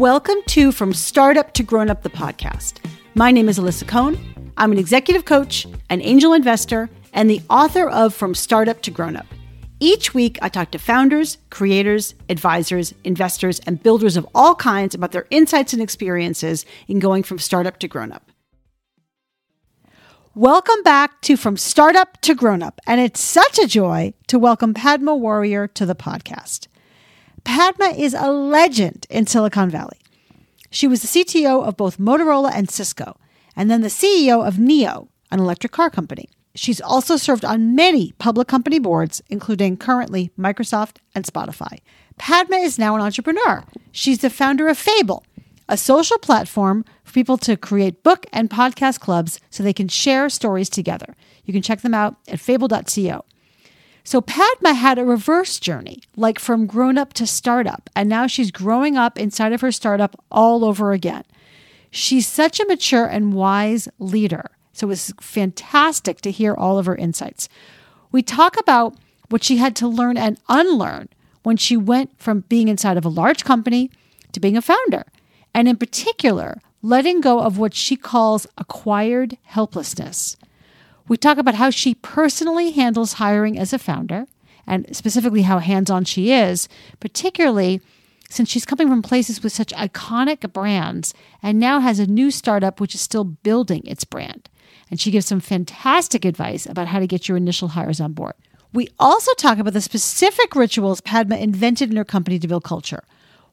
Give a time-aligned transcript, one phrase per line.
[0.00, 2.78] Welcome to From Startup to Grown Up, the podcast.
[3.14, 4.18] My name is Alisa Cohn.
[4.56, 9.14] I'm an executive coach, an angel investor, and the author of From Startup to Grown
[9.14, 9.26] Up.
[9.78, 15.12] Each week, I talk to founders, creators, advisors, investors, and builders of all kinds about
[15.12, 18.30] their insights and experiences in going from startup to grown up.
[20.34, 24.72] Welcome back to From Startup to Grown Up, and it's such a joy to welcome
[24.72, 26.68] Padma Warrior to the podcast.
[27.44, 29.98] Padma is a legend in Silicon Valley.
[30.70, 33.18] She was the CTO of both Motorola and Cisco,
[33.56, 36.28] and then the CEO of NIO, an electric car company.
[36.54, 41.78] She's also served on many public company boards, including currently Microsoft and Spotify.
[42.18, 43.64] Padma is now an entrepreneur.
[43.92, 45.24] She's the founder of Fable,
[45.68, 50.28] a social platform for people to create book and podcast clubs so they can share
[50.28, 51.14] stories together.
[51.44, 53.24] You can check them out at fable.co.
[54.10, 58.50] So Padma had a reverse journey, like from grown up to startup, and now she's
[58.50, 61.22] growing up inside of her startup all over again.
[61.92, 64.50] She's such a mature and wise leader.
[64.72, 67.48] So it was fantastic to hear all of her insights.
[68.10, 68.96] We talk about
[69.28, 71.08] what she had to learn and unlearn
[71.44, 73.92] when she went from being inside of a large company
[74.32, 75.04] to being a founder,
[75.54, 80.36] and in particular, letting go of what she calls acquired helplessness.
[81.10, 84.26] We talk about how she personally handles hiring as a founder
[84.64, 86.68] and specifically how hands on she is,
[87.00, 87.80] particularly
[88.28, 92.78] since she's coming from places with such iconic brands and now has a new startup
[92.78, 94.48] which is still building its brand.
[94.88, 98.34] And she gives some fantastic advice about how to get your initial hires on board.
[98.72, 103.02] We also talk about the specific rituals Padma invented in her company to build culture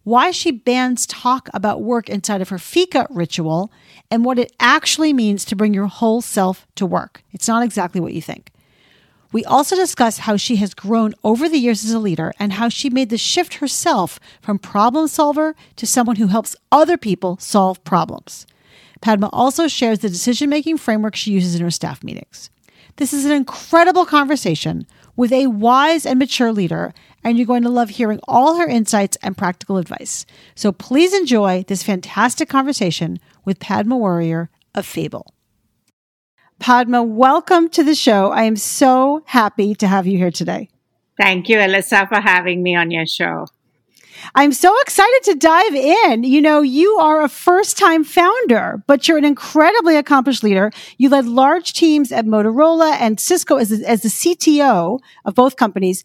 [0.08, 3.70] why she bans talk about work inside of her fika ritual,
[4.10, 7.24] and what it actually means to bring your whole self to work.
[7.34, 8.50] It's not exactly what you think.
[9.34, 12.70] We also discuss how she has grown over the years as a leader and how
[12.70, 17.84] she made the shift herself from problem solver to someone who helps other people solve
[17.84, 18.48] problems.
[19.02, 22.50] Padma also shares the decision making framework she uses in her staff meetings.
[22.96, 24.88] This is an incredible conversation
[25.18, 26.94] with a wise and mature leader,
[27.26, 30.26] and you're going to love hearing all her insights and practical advice.
[30.56, 35.34] So please enjoy this fantastic conversation with Padma Warrior of Fable.
[36.60, 38.32] Padma, welcome to the show.
[38.32, 40.70] I am so happy to have you here today.
[41.20, 43.48] Thank you, Alisa, for having me on your show.
[44.36, 46.24] I'm so excited to dive in.
[46.24, 50.72] You know, you are a first time founder, but you're an incredibly accomplished leader.
[50.98, 56.04] You led large teams at Motorola and Cisco as, as the CTO of both companies.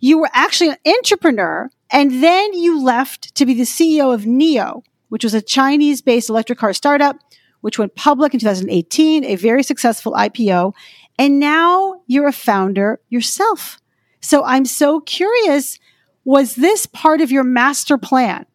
[0.00, 4.82] You were actually an entrepreneur and then you left to be the CEO of NIO,
[5.10, 7.16] which was a Chinese based electric car startup,
[7.60, 10.72] which went public in 2018, a very successful IPO.
[11.18, 13.78] And now you're a founder yourself.
[14.20, 15.78] So I'm so curious
[16.24, 18.46] was this part of your master plan?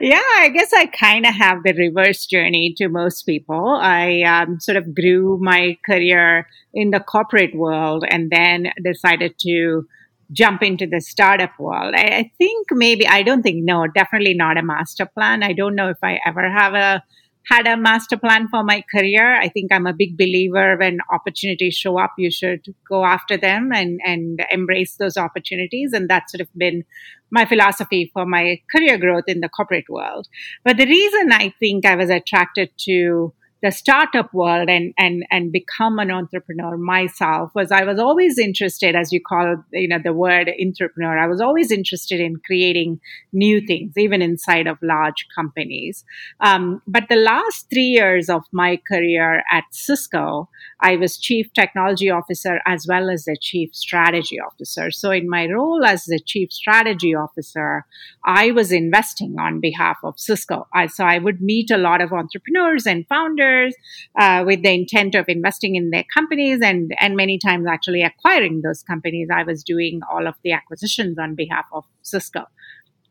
[0.00, 3.78] yeah, I guess I kind of have the reverse journey to most people.
[3.80, 9.86] I um, sort of grew my career in the corporate world and then decided to
[10.32, 11.94] jump into the startup world.
[11.96, 15.42] I, I think maybe, I don't think, no, definitely not a master plan.
[15.42, 17.02] I don't know if I ever have a
[17.48, 19.34] had a master plan for my career.
[19.40, 23.70] I think I'm a big believer when opportunities show up, you should go after them
[23.72, 25.92] and, and embrace those opportunities.
[25.94, 26.84] And that's sort of been
[27.30, 30.28] my philosophy for my career growth in the corporate world.
[30.64, 33.32] But the reason I think I was attracted to
[33.62, 38.94] the startup world and and and become an entrepreneur myself was I was always interested,
[38.94, 41.18] as you call you know the word entrepreneur.
[41.18, 43.00] I was always interested in creating
[43.32, 46.04] new things, even inside of large companies.
[46.40, 50.48] Um, but the last three years of my career at Cisco,
[50.80, 54.90] I was chief technology officer as well as the chief strategy officer.
[54.90, 57.84] So in my role as the chief strategy officer,
[58.24, 60.68] I was investing on behalf of Cisco.
[60.74, 63.74] I, so I would meet a lot of entrepreneurs and founders
[64.18, 68.62] uh, with the intent of investing in their companies and, and many times actually acquiring
[68.62, 69.28] those companies.
[69.34, 72.44] I was doing all of the acquisitions on behalf of Cisco.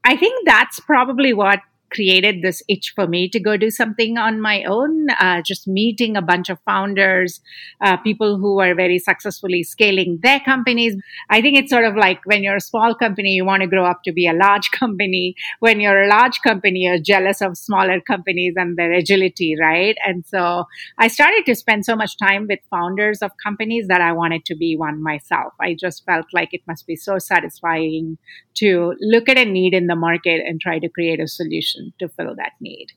[0.06, 4.42] I think that's probably what created this itch for me to go do something on
[4.42, 5.08] my own.
[5.20, 7.40] Uh, just meeting a bunch of founders,
[7.82, 10.96] uh, people who are very successfully scaling their companies.
[11.30, 13.86] I think it's sort of like when you're a small company, you want to grow
[13.86, 15.36] up to be a large company.
[15.60, 19.98] When you're a large company, you're jealous of smaller companies and their agility, right?
[20.06, 20.66] And so
[20.98, 24.56] I started to spend so much time with founders of companies that I wanted to
[24.56, 25.54] be one myself.
[25.60, 28.18] I just felt like it must be so satisfying
[28.56, 32.08] to look at a need in the market and try to create a solution to
[32.10, 32.88] fill that need.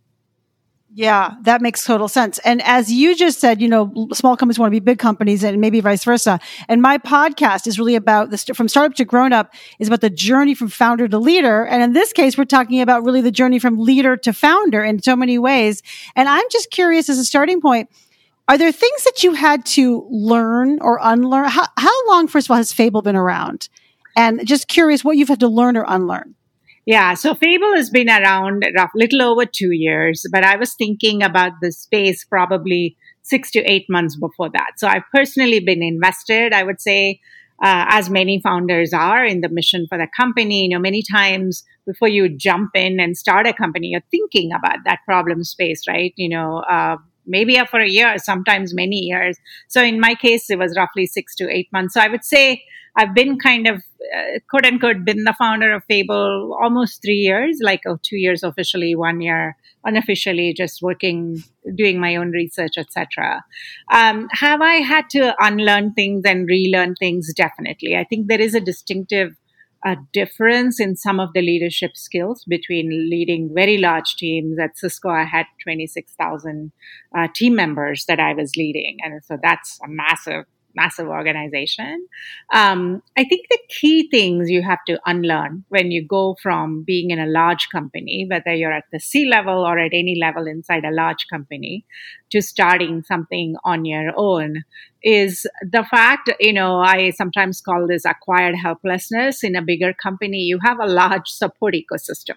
[0.92, 2.40] Yeah, that makes total sense.
[2.40, 5.60] And as you just said, you know, small companies want to be big companies and
[5.60, 6.40] maybe vice versa.
[6.68, 10.10] And my podcast is really about this from startup to grown up is about the
[10.10, 11.64] journey from founder to leader.
[11.64, 15.00] And in this case, we're talking about really the journey from leader to founder in
[15.00, 15.80] so many ways.
[16.16, 17.88] And I'm just curious as a starting point,
[18.48, 21.48] are there things that you had to learn or unlearn?
[21.50, 23.68] How, how long, first of all, has Fable been around?
[24.16, 26.34] And just curious what you've had to learn or unlearn.
[26.86, 31.22] Yeah, so Fable has been around a little over two years, but I was thinking
[31.22, 34.72] about the space probably six to eight months before that.
[34.78, 37.20] So I've personally been invested, I would say,
[37.62, 40.62] uh, as many founders are in the mission for the company.
[40.64, 44.78] You know, many times before you jump in and start a company, you're thinking about
[44.86, 46.14] that problem space, right?
[46.16, 46.96] You know, uh,
[47.30, 49.38] maybe for a year, sometimes many years.
[49.68, 51.94] So in my case, it was roughly six to eight months.
[51.94, 52.62] So I would say
[52.96, 57.58] I've been kind of uh, quote unquote been the founder of Fable almost three years,
[57.62, 61.42] like oh, two years officially, one year unofficially, just working,
[61.74, 63.42] doing my own research, etc.
[63.90, 67.32] Um, have I had to unlearn things and relearn things?
[67.34, 67.96] Definitely.
[67.96, 69.34] I think there is a distinctive
[69.84, 74.58] a difference in some of the leadership skills between leading very large teams.
[74.58, 76.72] At Cisco, I had 26,000
[77.16, 78.98] uh, team members that I was leading.
[79.02, 80.44] And so that's a massive
[80.74, 82.06] massive organization.
[82.52, 87.10] Um, I think the key things you have to unlearn when you go from being
[87.10, 90.84] in a large company, whether you're at the C level or at any level inside
[90.84, 91.84] a large company,
[92.30, 94.62] to starting something on your own
[95.02, 100.38] is the fact, you know, I sometimes call this acquired helplessness in a bigger company.
[100.38, 102.36] You have a large support ecosystem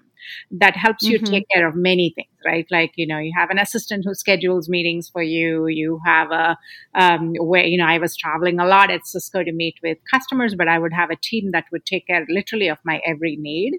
[0.51, 1.34] that helps you mm-hmm.
[1.34, 2.66] take care of many things, right?
[2.72, 5.68] Like, you know, you have an assistant who schedules meetings for you.
[5.68, 6.57] You have a,
[6.95, 10.56] um, where, you know, I was traveling a lot at Cisco to meet with customers,
[10.56, 13.74] but I would have a team that would take care literally of my every need.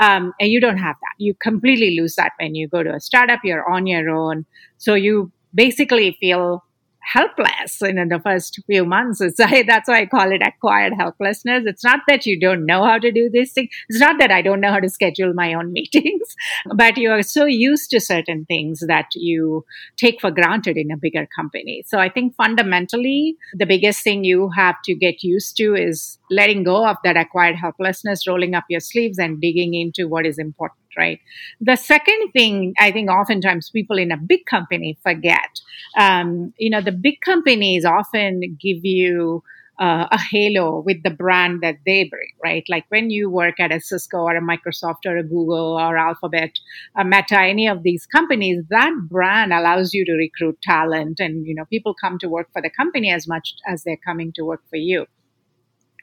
[0.00, 1.14] Um, and you don't have that.
[1.18, 4.46] You completely lose that when you go to a startup, you're on your own.
[4.76, 6.64] So you basically feel
[7.12, 9.20] helpless in the first few months.
[9.20, 9.36] It's,
[9.66, 11.64] that's why I call it acquired helplessness.
[11.66, 13.68] It's not that you don't know how to do this thing.
[13.88, 16.36] It's not that I don't know how to schedule my own meetings,
[16.74, 19.64] but you are so used to certain things that you
[19.96, 21.84] take for granted in a bigger company.
[21.86, 26.64] So I think fundamentally, the biggest thing you have to get used to is letting
[26.64, 30.77] go of that acquired helplessness, rolling up your sleeves and digging into what is important
[30.96, 31.20] right?
[31.60, 35.60] The second thing I think oftentimes people in a big company forget,
[35.96, 39.42] um, you know, the big companies often give you
[39.78, 42.64] uh, a halo with the brand that they bring, right?
[42.68, 46.50] Like when you work at a Cisco or a Microsoft or a Google or Alphabet,
[46.96, 51.54] a Meta, any of these companies, that brand allows you to recruit talent and, you
[51.54, 54.62] know, people come to work for the company as much as they're coming to work
[54.68, 55.06] for you.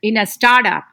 [0.02, 0.86] In a startup,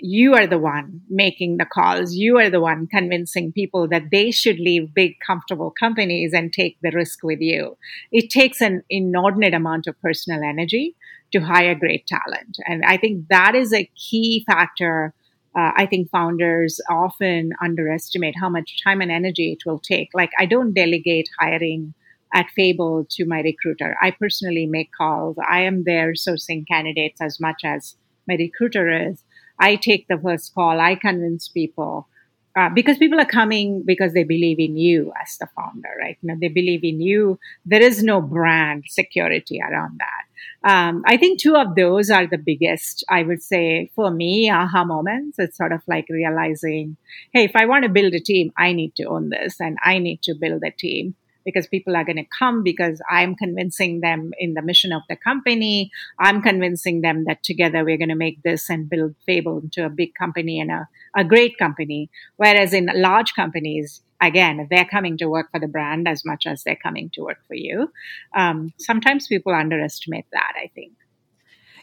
[0.00, 2.14] you are the one making the calls.
[2.14, 6.78] You are the one convincing people that they should leave big, comfortable companies and take
[6.82, 7.76] the risk with you.
[8.12, 10.94] It takes an inordinate amount of personal energy
[11.32, 12.56] to hire great talent.
[12.66, 15.14] And I think that is a key factor.
[15.56, 20.08] Uh, I think founders often underestimate how much time and energy it will take.
[20.14, 21.94] Like, I don't delegate hiring
[22.34, 23.96] at Fable to my recruiter.
[24.00, 25.36] I personally make calls.
[25.46, 27.96] I am there sourcing candidates as much as
[28.28, 29.24] my recruiter is.
[29.58, 30.80] I take the first call.
[30.80, 32.08] I convince people
[32.58, 36.18] uh, because people are coming because they believe in you as the founder, right?
[36.22, 37.38] You know, they believe in you.
[37.64, 40.68] There is no brand security around that.
[40.68, 44.84] Um, I think two of those are the biggest, I would say, for me, aha
[44.84, 45.38] moments.
[45.38, 46.96] It's sort of like realizing,
[47.32, 49.98] hey, if I want to build a team, I need to own this and I
[49.98, 51.14] need to build a team
[51.48, 55.16] because people are going to come because I'm convincing them in the mission of the
[55.16, 55.90] company.
[56.20, 59.88] I'm convincing them that together we're going to make this and build Fable into a
[59.88, 60.86] big company and a,
[61.16, 62.10] a great company.
[62.36, 66.64] Whereas in large companies, again, they're coming to work for the brand as much as
[66.64, 67.90] they're coming to work for you.
[68.36, 70.92] Um, sometimes people underestimate that, I think.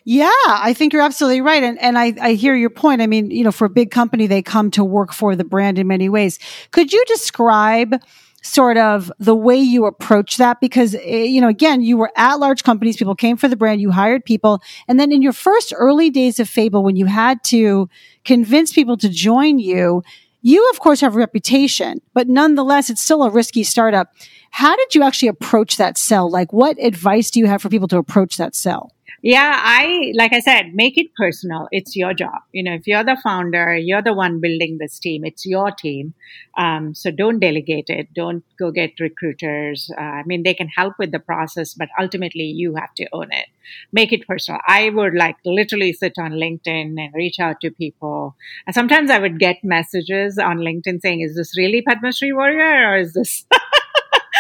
[0.08, 1.64] Yeah, I think you're absolutely right.
[1.64, 3.02] And, and I, I hear your point.
[3.02, 5.80] I mean, you know, for a big company, they come to work for the brand
[5.80, 6.38] in many ways.
[6.70, 8.00] Could you describe
[8.46, 12.36] sort of the way you approach that because eh, you know again you were at
[12.36, 14.62] large companies people came for the brand you hired people.
[14.88, 17.90] And then in your first early days of fable when you had to
[18.24, 20.04] convince people to join you
[20.42, 24.14] you of course have a reputation but nonetheless it's still a risky startup.
[24.52, 26.30] How did you actually approach that sell?
[26.30, 28.92] Like what advice do you have for people to approach that sell
[29.26, 31.68] yeah, I, like I said, make it personal.
[31.72, 32.44] It's your job.
[32.52, 35.26] You know, if you're the founder, you're the one building this team.
[35.26, 36.14] It's your team.
[36.60, 38.14] Um, so don't delegate it.
[38.14, 39.90] Don't go get recruiters.
[39.98, 43.32] Uh, I mean, they can help with the process, but ultimately you have to own
[43.32, 43.48] it.
[43.92, 44.62] Make it personal.
[44.68, 48.36] I would like literally sit on LinkedIn and reach out to people.
[48.68, 52.98] And sometimes I would get messages on LinkedIn saying, is this really Padma Warrior or
[52.98, 53.44] is this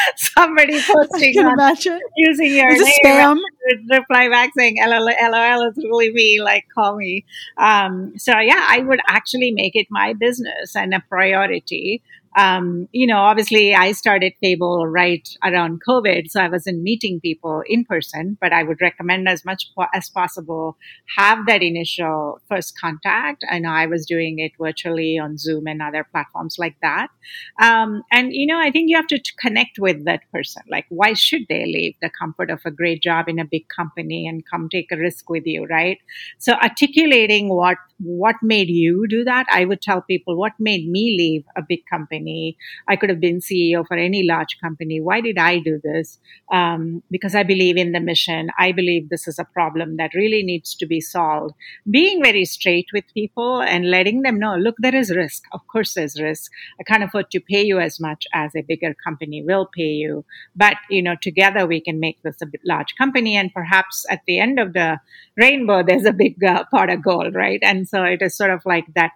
[0.16, 2.00] somebody posting on, imagine.
[2.18, 3.38] using your Is name spam?
[3.90, 7.26] reply back saying LOL, LOL is really me, like call me.
[7.58, 12.02] Um, so yeah, I would actually make it my business and a priority
[12.36, 17.64] um, you know, obviously I started Fable right around COVID, so I wasn't meeting people
[17.66, 20.78] in person, but I would recommend as much po- as possible
[21.16, 23.46] have that initial first contact.
[23.50, 27.08] I know I was doing it virtually on Zoom and other platforms like that.
[27.62, 30.64] Um, and, you know, I think you have to t- connect with that person.
[30.70, 34.28] Like, why should they leave the comfort of a great job in a big company
[34.28, 36.00] and come take a risk with you, right?
[36.38, 41.16] So articulating what, what made you do that, I would tell people what made me
[41.18, 42.58] leave a big company company.
[42.88, 45.02] I could have been CEO for any large company.
[45.02, 46.20] Why did I do this?
[46.52, 48.50] Um, because I believe in the mission.
[48.60, 51.54] I believe this is a problem that really needs to be solved.
[51.90, 55.44] Being very straight with people and letting them know, look, there is risk.
[55.54, 56.52] Of course, there's risk.
[56.80, 60.26] I can't afford to pay you as much as a bigger company will pay you.
[60.56, 63.36] But, you know, together we can make this a large company.
[63.36, 65.00] And perhaps at the end of the
[65.38, 67.60] rainbow, there's a big uh, pot of gold, right?
[67.62, 69.12] And so it is sort of like that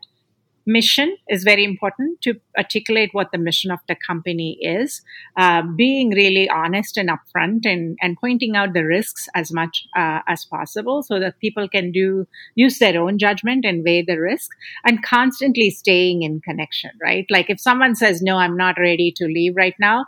[0.69, 5.01] mission is very important to articulate what the mission of the company is
[5.35, 10.19] uh, being really honest and upfront and, and pointing out the risks as much uh,
[10.27, 14.51] as possible so that people can do use their own judgment and weigh the risk
[14.85, 19.25] and constantly staying in connection right like if someone says no i'm not ready to
[19.25, 20.05] leave right now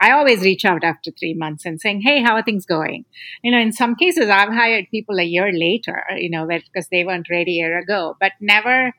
[0.00, 3.04] I always reach out after three months and saying, Hey, how are things going?
[3.42, 7.04] You know, in some cases, I've hired people a year later, you know, because they
[7.04, 8.92] weren't ready a year ago, but never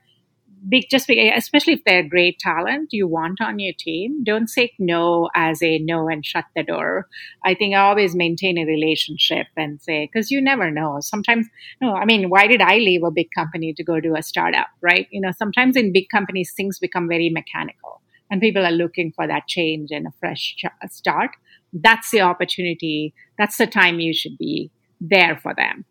[0.67, 4.71] big, just be, especially if they're great talent you want on your team, don't say
[4.79, 7.07] no as a no and shut the door.
[7.45, 10.97] I think I always maintain a relationship and say, because you never know.
[11.01, 11.47] Sometimes,
[11.81, 14.67] no, I mean, why did I leave a big company to go to a startup,
[14.81, 15.07] right?
[15.11, 19.27] You know, sometimes in big companies, things become very mechanical and people are looking for
[19.27, 20.55] that change and a fresh
[20.89, 21.31] start.
[21.73, 23.13] That's the opportunity.
[23.37, 25.85] That's the time you should be there for them.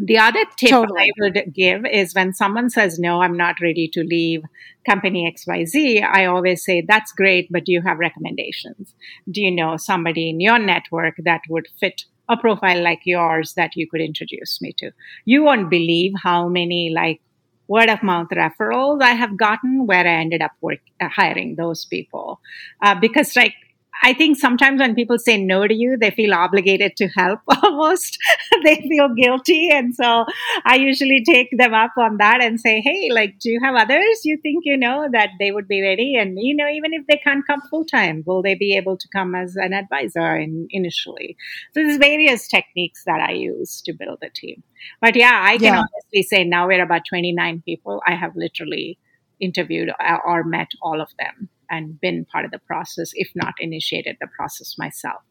[0.00, 1.02] The other tip totally.
[1.02, 4.42] I would give is when someone says, No, I'm not ready to leave
[4.88, 8.94] company XYZ, I always say, That's great, but do you have recommendations?
[9.30, 13.72] Do you know somebody in your network that would fit a profile like yours that
[13.74, 14.90] you could introduce me to?
[15.24, 17.20] You won't believe how many like
[17.68, 21.84] word of mouth referrals I have gotten where I ended up work, uh, hiring those
[21.84, 22.40] people.
[22.82, 23.54] Uh, because like
[24.02, 28.18] I think sometimes when people say no to you, they feel obligated to help almost.
[28.64, 29.68] they feel guilty.
[29.70, 30.24] And so
[30.64, 34.24] I usually take them up on that and say, Hey, like, do you have others
[34.24, 36.16] you think you know that they would be ready?
[36.16, 39.08] And, you know, even if they can't come full time, will they be able to
[39.08, 41.36] come as an advisor in, initially?
[41.74, 44.62] So there's various techniques that I use to build a team.
[45.00, 45.84] But yeah, I can yeah.
[45.84, 48.02] honestly say now we're about 29 people.
[48.06, 48.98] I have literally
[49.40, 53.54] interviewed uh, or met all of them and been part of the process, if not
[53.60, 55.22] initiated the process myself.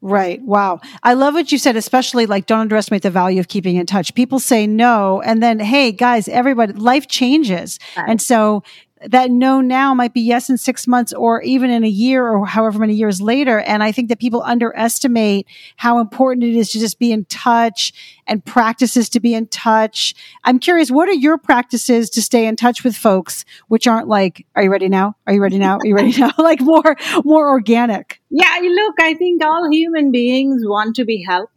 [0.00, 0.42] Right.
[0.42, 0.80] Wow.
[1.02, 4.14] I love what you said, especially like don't underestimate the value of keeping in touch.
[4.14, 5.22] People say no.
[5.22, 7.78] And then, hey, guys, everybody, life changes.
[7.96, 8.10] Right.
[8.10, 8.62] And so
[9.08, 12.46] that no now might be yes in six months or even in a year or
[12.46, 13.60] however many years later.
[13.60, 15.46] And I think that people underestimate
[15.76, 17.92] how important it is to just be in touch
[18.26, 20.14] and practices to be in touch.
[20.44, 24.46] I'm curious, what are your practices to stay in touch with folks, which aren't like,
[24.54, 25.16] are you ready now?
[25.26, 25.76] Are you ready now?
[25.76, 26.32] Are you ready now?
[26.38, 28.20] like more, more organic.
[28.30, 28.58] Yeah.
[28.62, 31.53] Look, I think all human beings want to be helped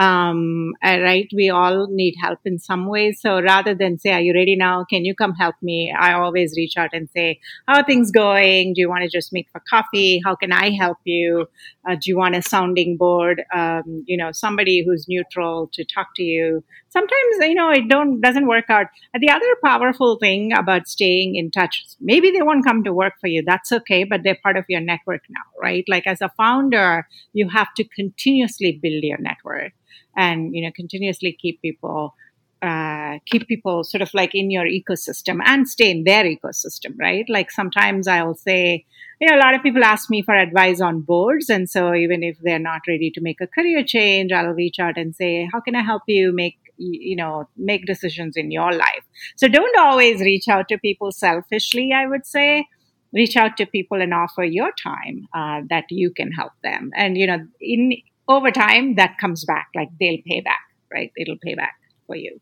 [0.00, 1.28] um, uh, right?
[1.36, 3.20] We all need help in some ways.
[3.20, 4.84] So rather than say, are you ready now?
[4.88, 5.94] Can you come help me?
[5.96, 7.38] I always reach out and say,
[7.68, 8.72] how are things going?
[8.72, 10.22] Do you want to just meet for coffee?
[10.24, 11.48] How can I help you?
[11.86, 13.42] Uh, do you want a sounding board?
[13.54, 16.64] Um, you know, somebody who's neutral to talk to you.
[16.88, 18.86] Sometimes, you know, it don't, doesn't work out.
[19.12, 23.26] The other powerful thing about staying in touch, maybe they won't come to work for
[23.26, 23.42] you.
[23.46, 25.84] That's okay, but they're part of your network now, right?
[25.88, 29.72] Like as a founder, you have to continuously build your network
[30.16, 32.14] and you know continuously keep people
[32.62, 37.24] uh, keep people sort of like in your ecosystem and stay in their ecosystem, right?
[37.28, 38.84] Like sometimes I'll say,
[39.20, 41.48] you know, a lot of people ask me for advice on boards.
[41.48, 44.98] And so even if they're not ready to make a career change, I'll reach out
[44.98, 49.04] and say, how can I help you make, you know, make decisions in your life?
[49.36, 52.66] So don't always reach out to people selfishly, I would say.
[53.12, 56.90] Reach out to people and offer your time uh, that you can help them.
[56.94, 57.94] And, you know, in
[58.30, 59.68] over time that comes back.
[59.74, 60.60] Like they'll pay back
[60.92, 61.12] right?
[61.16, 61.74] It'll pay back
[62.06, 62.40] for you.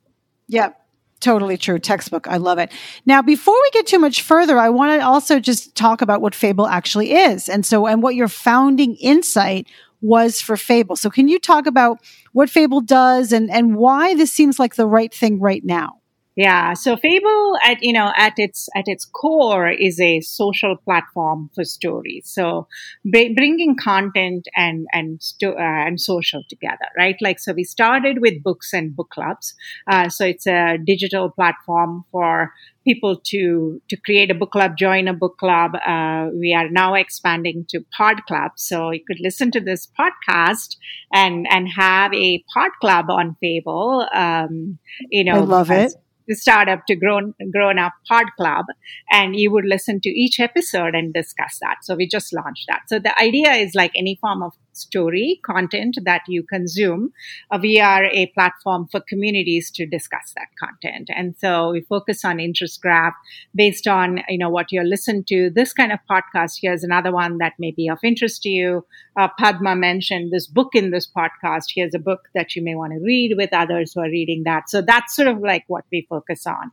[0.48, 0.80] Yep.
[1.20, 1.80] Totally true.
[1.80, 2.28] Textbook.
[2.28, 2.70] I love it.
[3.04, 6.34] Now before we get too much further i want to also just talk about what
[6.34, 9.66] fable actually is and so and what your founding insight
[10.00, 10.94] was for fable.
[10.94, 11.98] So can you talk about
[12.32, 15.97] what fable does and and why this seems like the right thing right now
[16.38, 21.50] Yeah, so Fable at you know at its at its core is a social platform
[21.52, 22.30] for stories.
[22.32, 22.68] So
[23.10, 27.16] b- bringing content and and sto- uh, and social together, right?
[27.20, 29.52] Like so, we started with books and book clubs.
[29.90, 32.52] Uh, so it's a digital platform for
[32.86, 35.72] people to to create a book club, join a book club.
[35.84, 40.76] Uh, we are now expanding to pod clubs, so you could listen to this podcast
[41.12, 44.06] and and have a pod club on Fable.
[44.14, 44.78] Um,
[45.10, 45.94] you know, I love it
[46.34, 48.66] startup to grown grown up pod club
[49.10, 51.76] and you would listen to each episode and discuss that.
[51.82, 52.82] So we just launched that.
[52.88, 57.12] So the idea is like any form of story content that you consume
[57.50, 61.10] uh, we are a platform for communities to discuss that content.
[61.14, 63.14] And so we focus on interest graph
[63.54, 65.50] based on you know what you're listening to.
[65.50, 68.86] This kind of podcast here's another one that may be of interest to you.
[69.16, 71.64] Uh, padma mentioned this book in this podcast.
[71.74, 74.70] Here's a book that you may want to read with others who are reading that.
[74.70, 76.72] So that's sort of like what we focus on.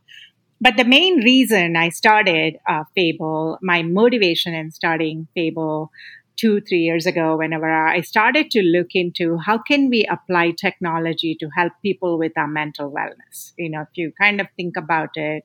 [0.60, 5.90] But the main reason I started uh, Fable, my motivation in starting Fable
[6.36, 11.36] two, three years ago, whenever I started to look into how can we apply technology
[11.40, 13.52] to help people with our mental wellness.
[13.56, 15.44] You know, if you kind of think about it,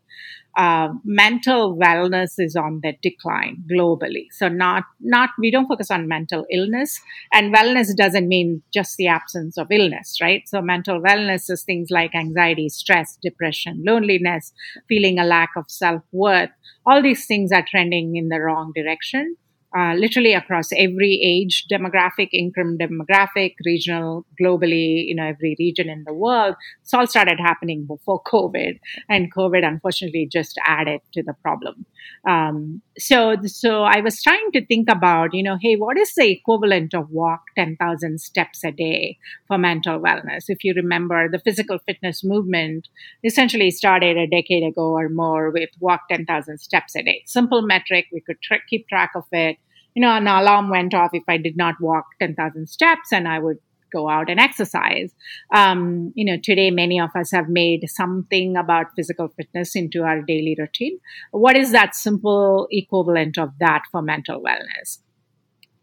[0.58, 4.26] uh, mental wellness is on the decline globally.
[4.32, 7.00] So not not we don't focus on mental illness,
[7.34, 10.48] and wellness doesn't mean just the absence of illness, right?
[10.48, 14.52] So mental wellness is things like anxiety, stress, depression, loneliness,
[14.90, 16.50] feeling a lack of self worth.
[16.86, 19.38] All these things are trending in the wrong direction
[19.78, 26.04] uh, literally across every age demographic, income demographic, regional, globally, you know, every region in
[26.06, 26.56] the world.
[26.82, 31.86] It's all started happening before COVID, and COVID unfortunately just added to the problem.
[32.28, 36.30] Um, so, so I was trying to think about, you know, hey, what is the
[36.30, 40.46] equivalent of walk 10,000 steps a day for mental wellness?
[40.48, 42.90] If you remember, the physical fitness movement
[43.24, 47.24] essentially started a decade ago or more with walk 10,000 steps a day.
[47.26, 49.58] Simple metric, we could tra- keep track of it
[49.96, 53.40] you know, an alarm went off if I did not walk 10,000 steps and I
[53.40, 53.58] would
[53.92, 55.14] go out and exercise.
[55.54, 60.22] Um, you know, today many of us have made something about physical fitness into our
[60.22, 61.00] daily routine.
[61.32, 65.00] What is that simple equivalent of that for mental wellness?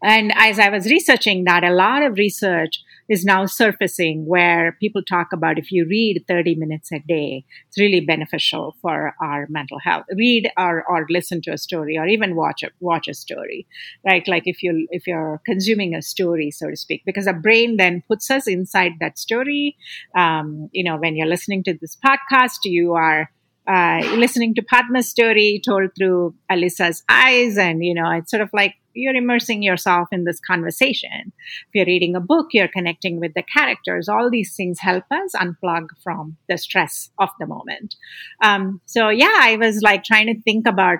[0.01, 5.01] And as I was researching that, a lot of research is now surfacing where people
[5.01, 9.79] talk about if you read 30 minutes a day, it's really beneficial for our mental
[9.79, 10.05] health.
[10.15, 13.65] Read or, or listen to a story or even watch a, watch a story,
[14.05, 14.25] right?
[14.27, 18.03] Like if you if you're consuming a story, so to speak, because a brain then
[18.07, 19.75] puts us inside that story.
[20.15, 23.31] Um, you know, when you're listening to this podcast, you are
[23.67, 28.49] uh, listening to Padma's story told through Alisa's eyes, and you know, it's sort of
[28.53, 31.31] like you're immersing yourself in this conversation.
[31.67, 34.09] If you're reading a book, you're connecting with the characters.
[34.09, 37.95] All these things help us unplug from the stress of the moment.
[38.41, 40.99] Um, so yeah, I was like trying to think about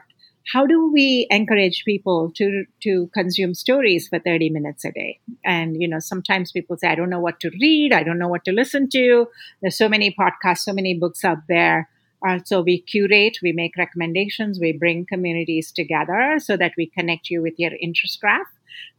[0.53, 5.81] how do we encourage people to to consume stories for 30 minutes a day and
[5.81, 8.43] you know sometimes people say i don't know what to read i don't know what
[8.45, 9.27] to listen to
[9.61, 11.89] there's so many podcasts so many books out there
[12.27, 17.29] uh, so we curate, we make recommendations, we bring communities together so that we connect
[17.29, 18.47] you with your interest graph.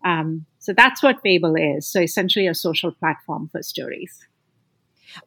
[0.05, 1.87] Um, so that's what Fable is.
[1.87, 4.19] So essentially a social platform for stories.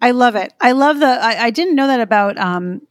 [0.02, 0.54] I love it.
[0.60, 2.82] I love the, I, I didn't know that about, um,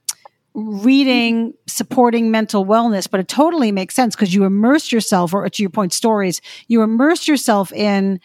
[0.55, 5.63] reading supporting mental wellness but it totally makes sense because you immerse yourself or to
[5.63, 8.21] your point stories you immerse yourself in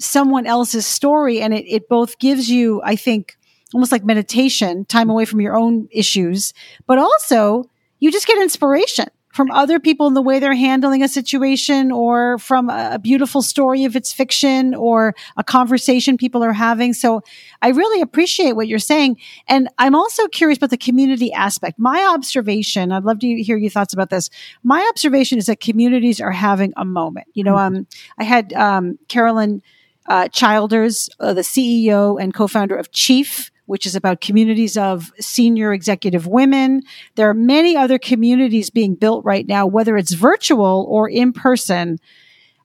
[0.00, 3.37] someone else's story and it, it both gives you i think
[3.74, 6.52] almost like meditation, time away from your own issues,
[6.86, 7.64] but also
[8.00, 9.06] you just get inspiration
[9.38, 13.84] from other people in the way they're handling a situation or from a beautiful story
[13.84, 16.92] if it's fiction or a conversation people are having.
[16.92, 17.20] So
[17.62, 19.18] I really appreciate what you're saying.
[19.46, 21.78] And I'm also curious about the community aspect.
[21.78, 24.30] My observation, I'd love to hear your thoughts about this.
[24.64, 27.28] My observation is that communities are having a moment.
[27.34, 27.76] You know, mm-hmm.
[27.76, 27.86] um,
[28.18, 29.62] I had um, Carolyn
[30.08, 35.74] uh, Childers, uh, the CEO and co-founder of Chief, which is about communities of senior
[35.74, 36.82] executive women.
[37.16, 41.98] There are many other communities being built right now, whether it's virtual or in person.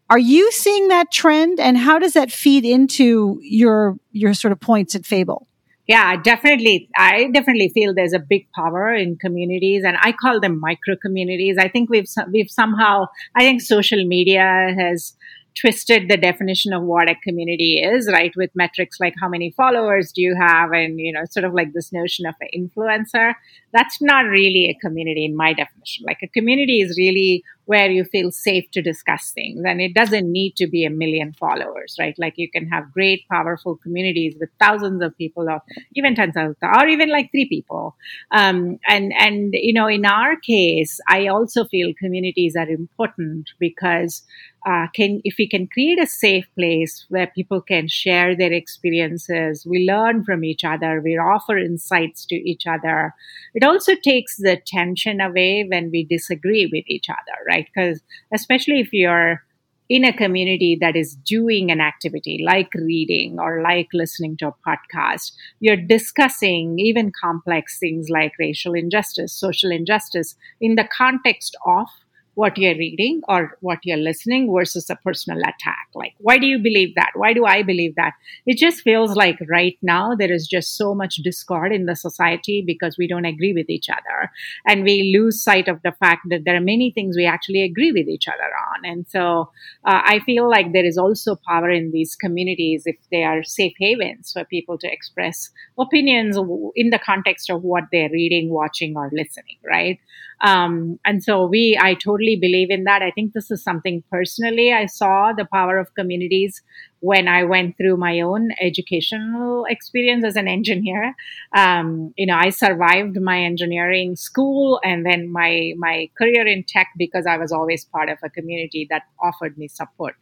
[0.10, 4.62] Are you seeing that trend and how does that feed into your your sort of
[4.62, 5.48] points at Fable?
[5.88, 6.90] Yeah, definitely.
[6.96, 11.58] I definitely feel there's a big power in communities and I call them micro communities.
[11.60, 15.14] I think we've we've somehow I think social media has
[15.60, 18.32] twisted the definition of what a community is, right?
[18.36, 21.74] With metrics like how many followers do you have, and you know, sort of like
[21.74, 23.34] this notion of an influencer.
[23.72, 26.06] That's not really a community in my definition.
[26.06, 29.64] Like a community is really where you feel safe to discuss things.
[29.66, 32.16] And it doesn't need to be a million followers, right?
[32.18, 35.62] Like you can have great, powerful communities with thousands of people or
[35.96, 37.96] even tens of, or even like three people.
[38.32, 44.24] Um, and, and, you know, in our case, I also feel communities are important because
[44.66, 49.66] uh, can if we can create a safe place where people can share their experiences
[49.66, 53.14] we learn from each other we offer insights to each other
[53.54, 57.68] it also takes the tension away when we disagree with each other right?
[57.74, 58.02] Because
[58.34, 59.44] especially if you're
[59.90, 64.56] in a community that is doing an activity like reading or like listening to a
[64.68, 71.88] podcast, you're discussing even complex things like racial injustice, social injustice in the context of
[72.36, 75.88] what you're reading or what you're listening versus a personal attack.
[75.94, 77.12] Like, why do you believe that?
[77.16, 78.14] Why do I believe that?
[78.46, 82.64] It just feels like right now there is just so much discord in the society
[82.66, 84.32] because we don't agree with each other.
[84.66, 87.92] And we lose sight of the fact that there are many things we actually agree
[87.92, 88.86] with each other on.
[88.86, 89.52] And so
[89.86, 93.74] uh, I feel like there is also power in these communities if they are safe
[93.80, 96.38] havens for people to express opinions
[96.76, 100.00] in the context of what they're reading, watching, or listening, right?
[100.44, 103.02] Um, and so we, I totally believe in that.
[103.02, 106.62] I think this is something personally I saw the power of communities
[107.00, 111.16] when I went through my own educational experience as an engineer.
[111.56, 116.90] Um, you know, I survived my engineering school and then my my career in tech
[116.98, 120.16] because I was always part of a community that offered me support.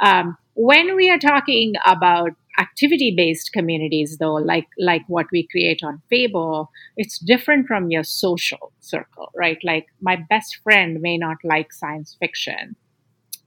[0.00, 5.82] Um, when we are talking about activity based communities though like like what we create
[5.82, 9.58] on fable it's different from your social circle right?
[9.64, 12.76] Like my best friend may not like science fiction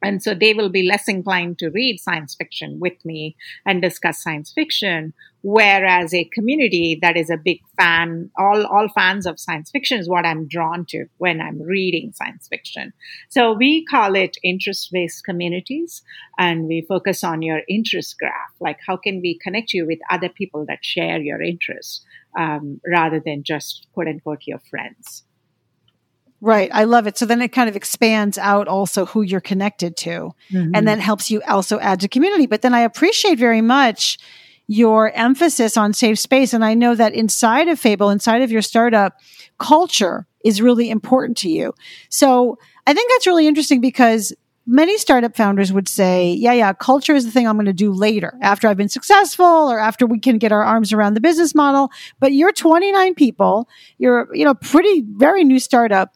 [0.04, 3.36] and so they will be less inclined to read science fiction with me
[3.66, 5.14] and discuss science fiction.
[5.46, 10.08] Whereas a community that is a big fan, all, all fans of science fiction is
[10.08, 12.94] what I'm drawn to when I'm reading science fiction.
[13.30, 16.02] So we call it interest based communities
[16.38, 18.54] and we focus on your interest graph.
[18.62, 22.06] Like how can we connect you with other people that share your interests
[22.38, 25.24] um, rather than just quote unquote your friends.
[26.44, 26.70] Right.
[26.74, 27.18] I love it.
[27.18, 30.76] So then it kind of expands out also who you're connected to mm-hmm.
[30.76, 32.48] and then helps you also add to community.
[32.48, 34.18] But then I appreciate very much
[34.68, 36.54] your emphasis on safe space.
[36.54, 39.14] And I know that inside of Fable, inside of your startup,
[39.58, 41.74] culture is really important to you.
[42.10, 44.34] So I think that's really interesting because
[44.66, 47.94] many startup founders would say, yeah, yeah, culture is the thing I'm going to do
[47.94, 51.56] later after I've been successful or after we can get our arms around the business
[51.56, 51.90] model.
[52.20, 53.70] But you're 29 people.
[53.98, 56.14] You're, you know, pretty, very new startup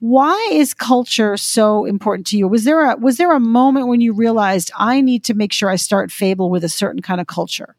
[0.00, 2.48] why is culture so important to you?
[2.48, 5.70] Was there a was there a moment when you realized I need to make sure
[5.70, 7.76] I start Fable with a certain kind of culture?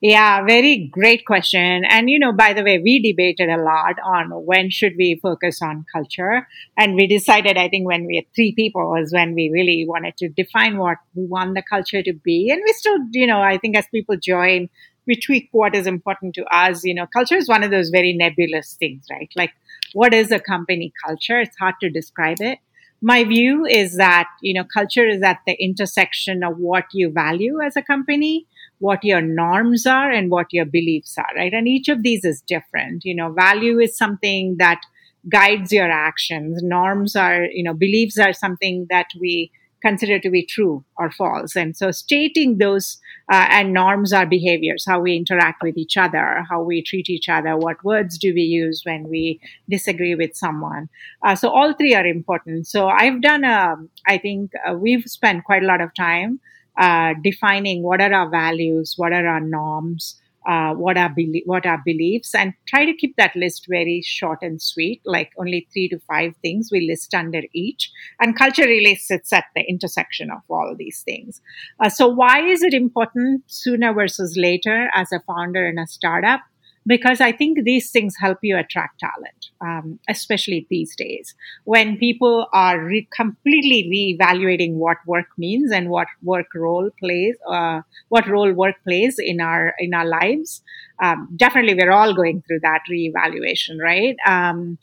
[0.00, 1.84] Yeah, very great question.
[1.84, 5.62] And you know, by the way, we debated a lot on when should we focus
[5.62, 6.48] on culture.
[6.76, 10.16] And we decided, I think when we had three people was when we really wanted
[10.16, 12.50] to define what we want the culture to be.
[12.50, 14.68] And we still, you know, I think as people join,
[15.06, 16.84] we tweak what is important to us.
[16.84, 19.30] You know, culture is one of those very nebulous things, right?
[19.36, 19.52] Like
[19.94, 21.40] what is a company culture?
[21.40, 22.58] It's hard to describe it.
[23.04, 27.60] My view is that, you know, culture is at the intersection of what you value
[27.60, 28.46] as a company,
[28.78, 31.52] what your norms are and what your beliefs are, right?
[31.52, 33.04] And each of these is different.
[33.04, 34.80] You know, value is something that
[35.28, 36.62] guides your actions.
[36.62, 39.50] Norms are, you know, beliefs are something that we
[39.82, 41.56] consider to be true or false.
[41.56, 42.98] And so stating those
[43.30, 47.28] uh, and norms are behaviors, how we interact with each other, how we treat each
[47.28, 50.88] other, what words do we use when we disagree with someone.
[51.24, 52.66] Uh, so all three are important.
[52.66, 56.40] So I've done a, I think uh, we've spent quite a lot of time
[56.78, 62.34] uh, defining what are our values, what are our norms, uh, what are what beliefs
[62.34, 66.34] and try to keep that list very short and sweet like only three to five
[66.42, 71.02] things we list under each and culture really sits at the intersection of all these
[71.02, 71.40] things.
[71.80, 76.40] Uh, so why is it important sooner versus later as a founder in a startup
[76.86, 82.46] because I think these things help you attract talent, um, especially these days when people
[82.52, 83.88] are re- completely
[84.20, 89.40] reevaluating what work means and what work role plays, uh, what role work plays in
[89.40, 90.62] our in our lives.
[91.02, 94.16] Um, definitely, we're all going through that reevaluation, right?
[94.26, 94.78] Um,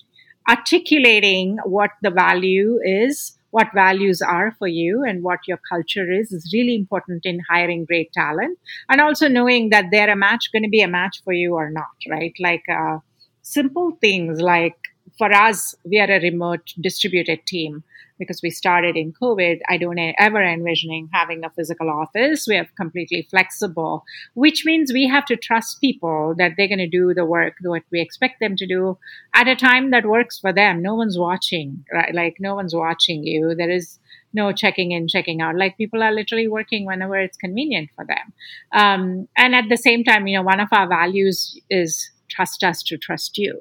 [0.50, 6.32] articulating what the value is what values are for you and what your culture is
[6.32, 8.58] is really important in hiring great talent.
[8.90, 11.70] And also knowing that they're a match going to be a match for you or
[11.70, 12.34] not right?
[12.40, 13.00] Like uh,
[13.42, 14.78] simple things like
[15.18, 17.84] for us we are a remote distributed team
[18.20, 22.46] because we started in COVID, I don't ever envisioning having a physical office.
[22.48, 24.04] We are completely flexible,
[24.34, 27.82] which means we have to trust people that they're going to do the work that
[27.92, 28.98] we expect them to do
[29.34, 30.82] at a time that works for them.
[30.82, 32.14] No one's watching, right?
[32.14, 33.56] Like no one's watching you.
[33.56, 33.98] There is
[34.34, 35.56] no checking in, checking out.
[35.56, 38.34] Like people are literally working whenever it's convenient for them.
[38.72, 42.84] Um, and at the same time, you know, one of our values is trust us
[42.84, 43.60] to trust you.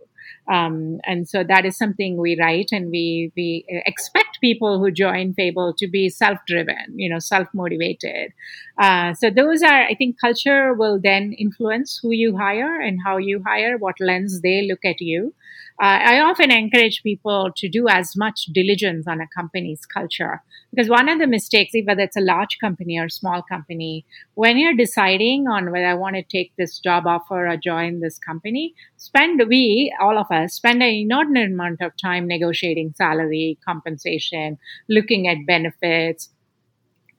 [0.50, 5.34] Um, and so that is something we write and we, we expect people who join
[5.34, 8.32] Fable to be self-driven, you know, self-motivated.
[8.78, 13.18] Uh, so those are, I think culture will then influence who you hire and how
[13.18, 15.34] you hire, what lens they look at you.
[15.80, 20.88] Uh, I often encourage people to do as much diligence on a company's culture because
[20.90, 25.46] one of the mistakes, whether it's a large company or small company, when you're deciding
[25.46, 29.94] on whether I want to take this job offer or join this company, spend we
[30.00, 36.30] all of us spend an inordinate amount of time negotiating salary, compensation, looking at benefits.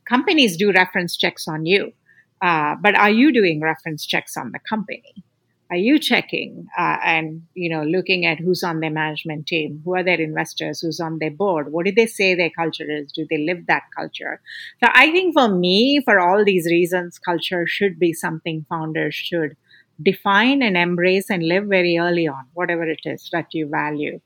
[0.08, 1.94] Companies do reference checks on you,
[2.42, 5.24] uh, but are you doing reference checks on the company?
[5.72, 9.82] are you checking uh, and you know looking at who's on their management team?
[9.86, 10.82] Who are their investors?
[10.82, 11.72] Who's on their board?
[11.72, 13.12] What do they say their culture is?
[13.12, 14.42] Do they live that culture?
[14.84, 19.56] So i think for me for all these reasons culture should be something founders should
[20.02, 24.20] define and embrace and live very early on whatever it is that you value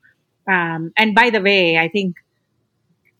[0.48, 2.16] um, and by the way i think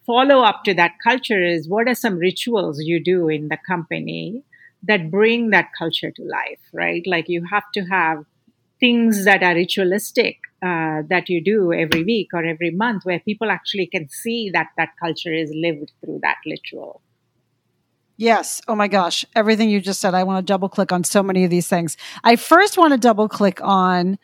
[0.07, 4.43] follow up to that culture is what are some rituals you do in the company
[4.83, 7.03] that bring that culture to life, right?
[7.07, 8.25] Like you have to have
[8.81, 13.51] things that are ritualistic uh, that you do every week or every month where people
[13.51, 17.01] actually can see that that culture is lived through that ritual.
[18.17, 18.63] Yes.
[18.69, 19.25] Oh my gosh.
[19.35, 21.97] Everything you just said, I want to double click on so many of these things.
[22.23, 24.19] I first want to double click on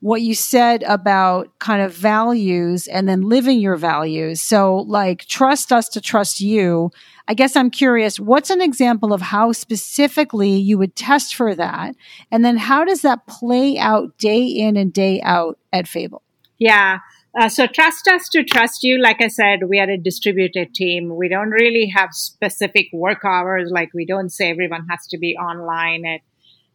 [0.00, 4.42] what you said about kind of values and then living your values.
[4.42, 6.90] So, like, trust us to trust you.
[7.26, 11.96] I guess I'm curious, what's an example of how specifically you would test for that?
[12.30, 16.22] And then how does that play out day in and day out at Fable?
[16.58, 16.98] Yeah.
[17.38, 18.98] Uh, so trust us to trust you.
[18.98, 21.14] Like I said, we are a distributed team.
[21.16, 23.70] We don't really have specific work hours.
[23.70, 26.20] Like we don't say everyone has to be online at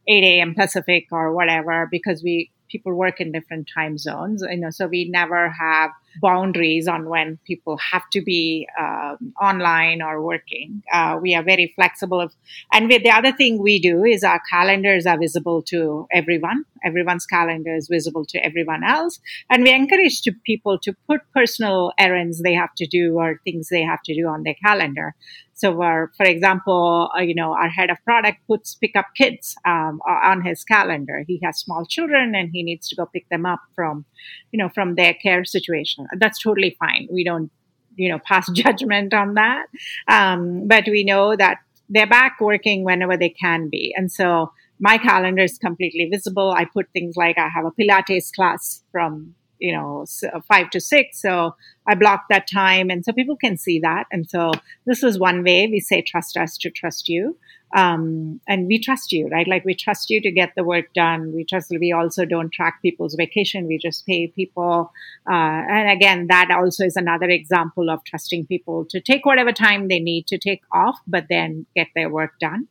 [0.08, 0.54] 8 a.m.
[0.54, 5.10] Pacific or whatever because we people work in different time zones you know so we
[5.10, 11.34] never have boundaries on when people have to be um, online or working uh, we
[11.36, 12.34] are very flexible Of,
[12.74, 17.26] and with the other thing we do is our calendars are visible to everyone everyone's
[17.26, 19.20] calendar is visible to everyone else
[19.50, 23.70] and we encourage to people to put personal errands they have to do or things
[23.70, 25.16] they have to do on their calendar
[25.62, 29.54] so, our, for example, uh, you know, our head of product puts pick up kids
[29.64, 31.24] um, on his calendar.
[31.28, 34.06] He has small children and he needs to go pick them up from,
[34.52, 36.01] you know, from their care situation.
[36.18, 37.08] That's totally fine.
[37.12, 37.52] We don't,
[37.96, 39.66] you know, pass judgment on that.
[40.08, 41.58] Um, but we know that
[41.90, 43.94] they're back working whenever they can be.
[43.96, 46.54] And so my calendar is completely visible.
[46.56, 50.06] I put things like I have a Pilates class from you know
[50.48, 51.56] five to six so
[51.88, 54.52] i block that time and so people can see that and so
[54.86, 57.38] this is one way we say trust us to trust you
[57.76, 59.48] um, and we trust you right?
[59.48, 61.32] Like we trust you to get the work done.
[61.34, 63.68] We trust we also don't track people's vacation.
[63.68, 64.92] We just pay people
[65.30, 69.88] uh, and again that also is another example of trusting people to take whatever time
[69.88, 72.68] they need to take off but then get their work done.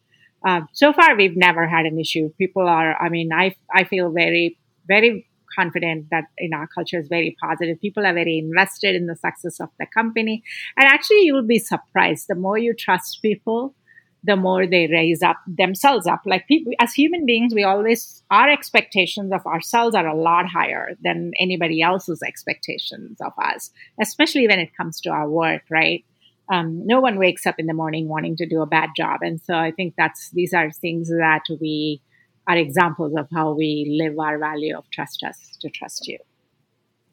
[0.47, 2.31] Uh, so far we've never had an issue.
[2.39, 7.09] People are i mean i i feel very very confident that in our culture is
[7.09, 7.81] very positive.
[7.81, 10.43] People are very invested in the success of the company.
[10.77, 12.27] And actually, you will be surprised.
[12.29, 13.75] The more you trust people,
[14.23, 16.21] the more they raise up themselves up.
[16.27, 20.91] Like people, as human beings, we always, our expectations of ourselves are a lot higher
[21.03, 26.05] than anybody else's expectations of us, especially when it comes to our work, right?
[26.53, 29.21] Um, no one wakes up in the morning wanting to do a bad job.
[29.23, 32.03] And so I think that's, these are things that we,
[32.47, 36.19] are examples of how we live our value of trust us to trust you.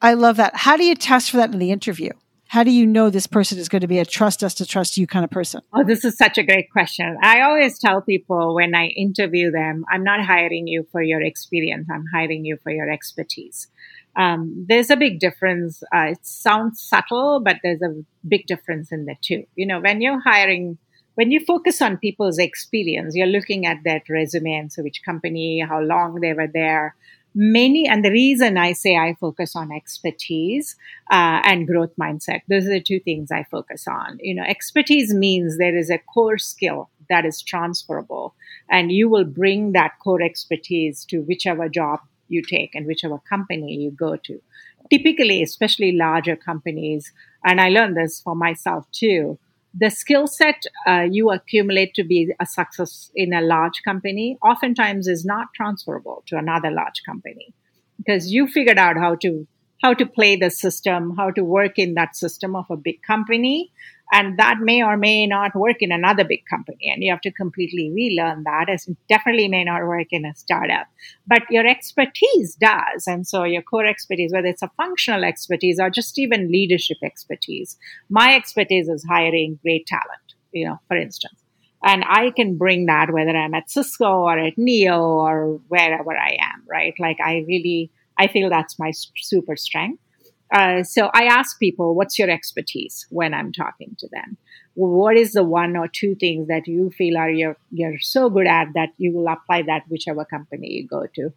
[0.01, 0.55] I love that.
[0.55, 2.11] How do you test for that in the interview?
[2.49, 4.97] How do you know this person is going to be a trust us to trust
[4.97, 5.61] you kind of person?
[5.73, 7.17] Oh, this is such a great question.
[7.21, 11.87] I always tell people when I interview them, I'm not hiring you for your experience,
[11.91, 13.67] I'm hiring you for your expertise.
[14.15, 15.83] Um, there's a big difference.
[15.93, 19.43] Uh, it sounds subtle, but there's a big difference in the two.
[19.55, 20.77] You know, when you're hiring
[21.17, 25.65] when you focus on people's experience, you're looking at that resume and so which company,
[25.67, 26.95] how long they were there.
[27.33, 30.75] Many, and the reason I say I focus on expertise
[31.11, 34.19] uh, and growth mindset, those are the two things I focus on.
[34.21, 38.35] You know, expertise means there is a core skill that is transferable,
[38.69, 43.73] and you will bring that core expertise to whichever job you take and whichever company
[43.73, 44.39] you go to
[44.89, 47.11] typically, especially larger companies,
[47.43, 49.37] and I learned this for myself too,
[49.79, 55.07] the skill set uh, you accumulate to be a success in a large company oftentimes
[55.07, 57.53] is not transferable to another large company
[57.97, 59.47] because you figured out how to
[59.83, 63.71] how to play the system how to work in that system of a big company
[64.11, 67.31] and that may or may not work in another big company and you have to
[67.31, 70.87] completely relearn that as definitely may not work in a startup.
[71.25, 75.89] But your expertise does and so your core expertise whether it's a functional expertise or
[75.89, 77.77] just even leadership expertise
[78.09, 81.41] my expertise is hiring great talent you know for instance.
[81.83, 86.37] And i can bring that whether i'm at cisco or at NIO or wherever i
[86.39, 86.93] am right?
[86.99, 90.01] Like i really i feel that's my super strength
[90.51, 94.37] uh, so I ask people, what's your expertise when I'm talking to them?
[94.75, 98.47] What is the one or two things that you feel are you're, you're so good
[98.47, 101.33] at that you will apply that whichever company you go to?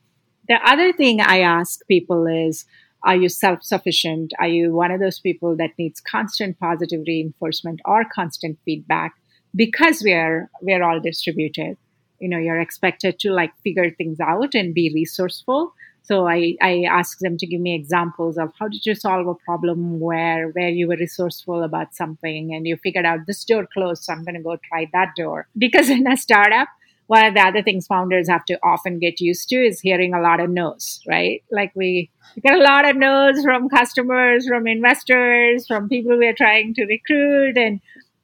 [0.49, 2.67] The other thing I ask people is,
[3.03, 4.33] are you self-sufficient?
[4.39, 9.15] Are you one of those people that needs constant positive reinforcement or constant feedback?
[9.55, 11.77] Because we're we're all distributed,
[12.21, 15.73] you know, you're expected to like figure things out and be resourceful
[16.11, 19.35] so I, I asked them to give me examples of how did you solve a
[19.37, 24.03] problem where where you were resourceful about something and you figured out this door closed,
[24.03, 25.47] so I'm going to go try that door.
[25.57, 26.67] Because in a startup,
[27.07, 30.21] one of the other things founders have to often get used to is hearing a
[30.21, 31.45] lot of no's, right?
[31.53, 32.11] Like we,
[32.43, 36.87] get a lot of no's from customers, from investors, from people we are trying to
[36.87, 37.81] recruit, and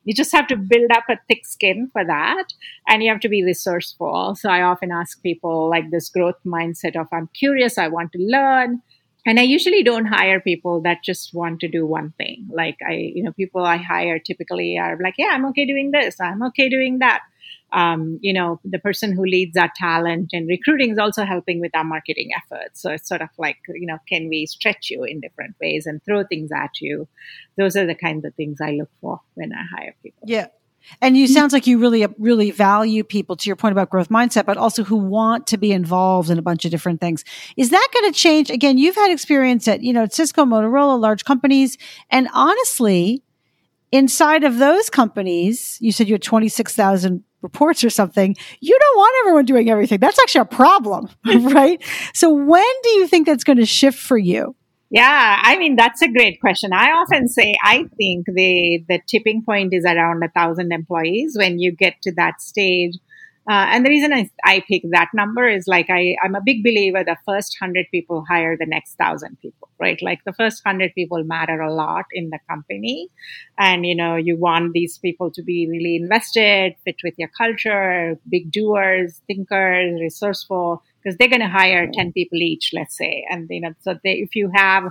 [0.06, 2.46] you just have to build up a thick skin for that
[2.88, 4.36] and you have to be resourceful.
[4.36, 8.18] So I often ask people like this growth mindset of I'm curious, I want to
[8.18, 8.82] learn.
[9.26, 12.48] And I usually don't hire people that just want to do one thing.
[12.52, 16.20] Like I, you know, people I hire typically are like, yeah, I'm okay doing this.
[16.20, 17.22] I'm okay doing that
[17.76, 21.76] um, you know, the person who leads our talent and recruiting is also helping with
[21.76, 22.80] our marketing efforts.
[22.80, 26.02] So it's sort of like, you know, can we stretch you in different ways and
[26.02, 27.06] throw things at you?
[27.58, 30.22] Those are the kinds of things I look for when I hire people.
[30.24, 30.46] Yeah.
[31.02, 34.46] And you sounds like you really, really value people to your point about growth mindset,
[34.46, 37.24] but also who want to be involved in a bunch of different things.
[37.58, 38.50] Is that going to change?
[38.50, 41.76] Again, you've had experience at, you know, Cisco, Motorola, large companies.
[42.08, 43.22] And honestly,
[43.92, 49.14] inside of those companies, you said you had 26,000 reports or something, you don't want
[49.22, 49.98] everyone doing everything.
[50.00, 51.82] That's actually a problem, right?
[52.14, 54.56] So when do you think that's going to shift for you?
[54.88, 56.72] Yeah, I mean that's a great question.
[56.72, 61.58] I often say I think the the tipping point is around a thousand employees when
[61.58, 62.92] you get to that stage
[63.48, 66.64] uh, and the reason I, I pick that number is like I, I'm a big
[66.64, 70.00] believer the first hundred people hire the next thousand people, right?
[70.02, 73.08] Like the first hundred people matter a lot in the company.
[73.56, 78.18] And, you know, you want these people to be really invested, fit with your culture,
[78.28, 83.24] big doers, thinkers, resourceful, because they're going to hire 10 people each, let's say.
[83.30, 84.90] And, you know, so they, if you have,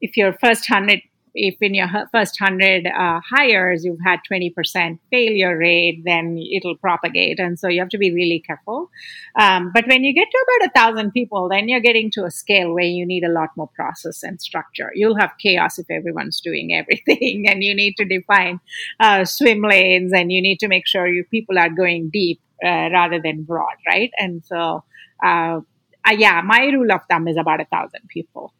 [0.00, 1.02] if your first hundred
[1.34, 7.40] if in your first 100 uh, hires you've had 20% failure rate, then it'll propagate.
[7.40, 8.90] And so you have to be really careful.
[9.38, 12.30] Um, but when you get to about a thousand people, then you're getting to a
[12.30, 14.90] scale where you need a lot more process and structure.
[14.94, 18.60] You'll have chaos if everyone's doing everything and you need to define
[19.00, 22.88] uh, swim lanes and you need to make sure you people are going deep uh,
[22.92, 24.10] rather than broad, right?
[24.18, 24.84] And so,
[25.24, 25.60] uh,
[26.06, 28.52] uh, yeah, my rule of thumb is about a thousand people.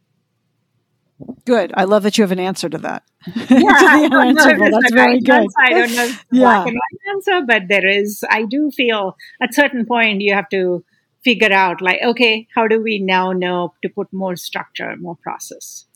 [1.44, 1.72] Good.
[1.77, 3.05] I love that you have an answer to that.
[3.27, 5.46] Yeah, to That's very good.
[5.59, 6.16] I don't know yeah.
[6.31, 8.24] black and white answer, but there is.
[8.29, 10.85] I do feel at certain point you have to
[11.22, 15.87] figure out, like, okay, how do we now know to put more structure, more process?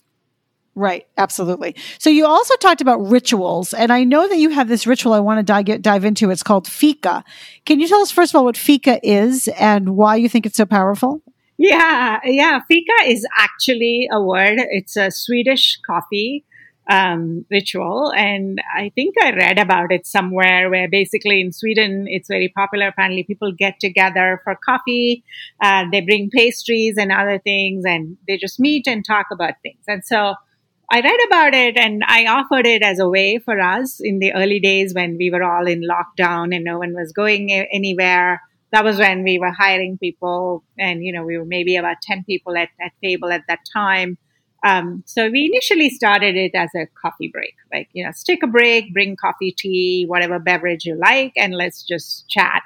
[0.75, 1.75] Right, absolutely.
[1.99, 5.19] So you also talked about rituals, and I know that you have this ritual I
[5.19, 6.31] want to dive, dive into.
[6.31, 7.25] It's called fika.
[7.67, 10.57] Can you tell us first of all what fika is and why you think it's
[10.57, 11.21] so powerful?
[11.59, 12.61] Yeah, yeah.
[12.69, 14.59] Fika is actually a word.
[14.71, 16.45] It's a Swedish coffee
[16.89, 18.13] um, ritual.
[18.17, 22.87] And I think I read about it somewhere where basically in Sweden, it's very popular.
[22.87, 25.25] Apparently, people get together for coffee.
[25.61, 29.83] Uh, they bring pastries and other things, and they just meet and talk about things.
[29.89, 30.35] And so
[30.91, 34.33] I read about it and I offered it as a way for us in the
[34.33, 38.41] early days when we were all in lockdown and no one was going anywhere
[38.73, 42.25] that was when we were hiring people and you know we were maybe about 10
[42.25, 44.19] people at that table at that time.
[44.65, 48.49] Um, so we initially started it as a coffee break like you know take a
[48.49, 52.63] break bring coffee tea whatever beverage you like and let's just chat.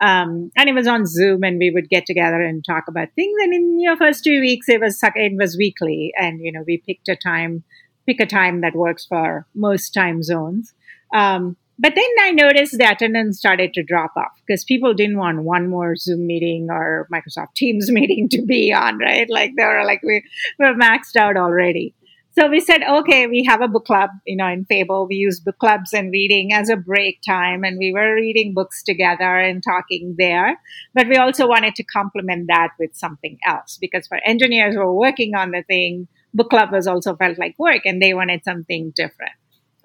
[0.00, 3.36] Um, and it was on zoom and we would get together and talk about things.
[3.40, 6.12] And in your first two weeks it was it was weekly.
[6.18, 7.64] And you know we picked a time
[8.06, 10.74] pick a time that works for most time zones.
[11.14, 15.42] Um, but then I noticed the attendance started to drop off because people didn't want
[15.42, 19.28] one more Zoom meeting or Microsoft Teams meeting to be on, right?
[19.28, 20.22] Like they were like, we,
[20.60, 21.96] we're maxed out already.
[22.38, 25.08] So we said, okay, we have a book club, you know, in Fable.
[25.08, 27.64] We use book clubs and reading as a break time.
[27.64, 30.60] And we were reading books together and talking there.
[30.94, 34.94] But we also wanted to complement that with something else because for engineers who were
[34.94, 38.92] working on the thing, book club was also felt like work and they wanted something
[38.94, 39.32] different.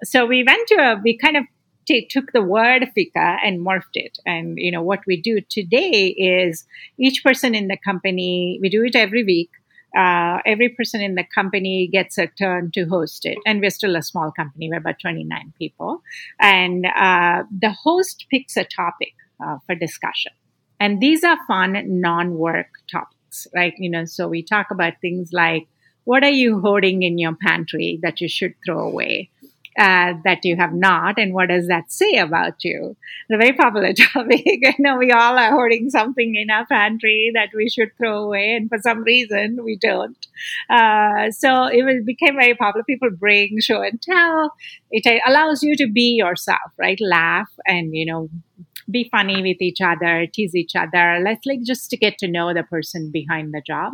[0.04, 1.44] So we went to a, we kind of
[1.88, 4.18] t- took the word fika and morphed it.
[4.24, 6.64] And, you know, what we do today is
[6.98, 9.50] each person in the company, we do it every week
[9.96, 13.38] uh, every person in the company gets a turn to host it.
[13.46, 16.02] And we're still a small company, we're about 29 people.
[16.40, 19.14] And uh, the host picks a topic
[19.44, 20.32] uh, for discussion.
[20.80, 23.74] And these are fun, non work topics, right?
[23.78, 25.66] You know, so we talk about things like
[26.04, 29.30] what are you holding in your pantry that you should throw away?
[29.78, 32.96] Uh, that you have not, and what does that say about you?
[33.28, 34.62] It's a very popular topic.
[34.66, 38.52] I know we all are hoarding something in our pantry that we should throw away,
[38.52, 40.26] and for some reason we don't.
[40.68, 42.84] Uh, so it became very popular.
[42.84, 44.52] People bring show and tell.
[44.90, 46.98] It allows you to be yourself, right?
[47.00, 48.28] Laugh and you know
[48.90, 51.20] be funny with each other, tease each other.
[51.22, 53.92] Let's like just to get to know the person behind the job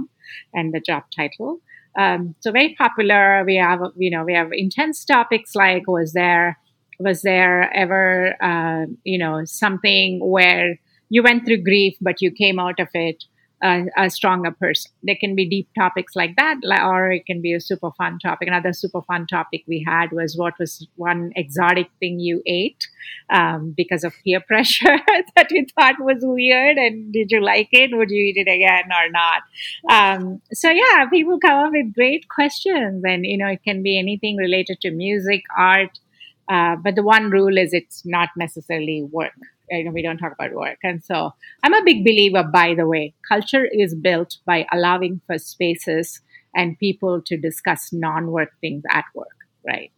[0.52, 1.60] and the job title.
[1.98, 3.44] Um, so very popular.
[3.44, 6.58] We have, you know, we have intense topics like was there,
[6.98, 10.78] was there ever, uh, you know, something where
[11.08, 13.24] you went through grief, but you came out of it
[13.62, 14.90] a, a, stronger person.
[15.02, 18.48] There can be deep topics like that, or it can be a super fun topic.
[18.48, 22.86] Another super fun topic we had was what was one exotic thing you ate
[23.30, 24.98] um, because of peer pressure
[25.36, 27.96] that you thought was weird, and did you like it?
[27.96, 29.42] Would you eat it again or not?
[29.90, 33.98] Um, so yeah, people come up with great questions, and you know it can be
[33.98, 35.98] anything related to music, art.
[36.46, 39.32] Uh, but the one rule is it's not necessarily work
[39.70, 40.78] you know, we don't talk about work.
[40.82, 45.38] And so I'm a big believer, by the way, culture is built by allowing for
[45.38, 46.20] spaces
[46.54, 49.36] and people to discuss non work things at work,
[49.66, 49.92] right?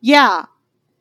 [0.00, 0.46] Yeah.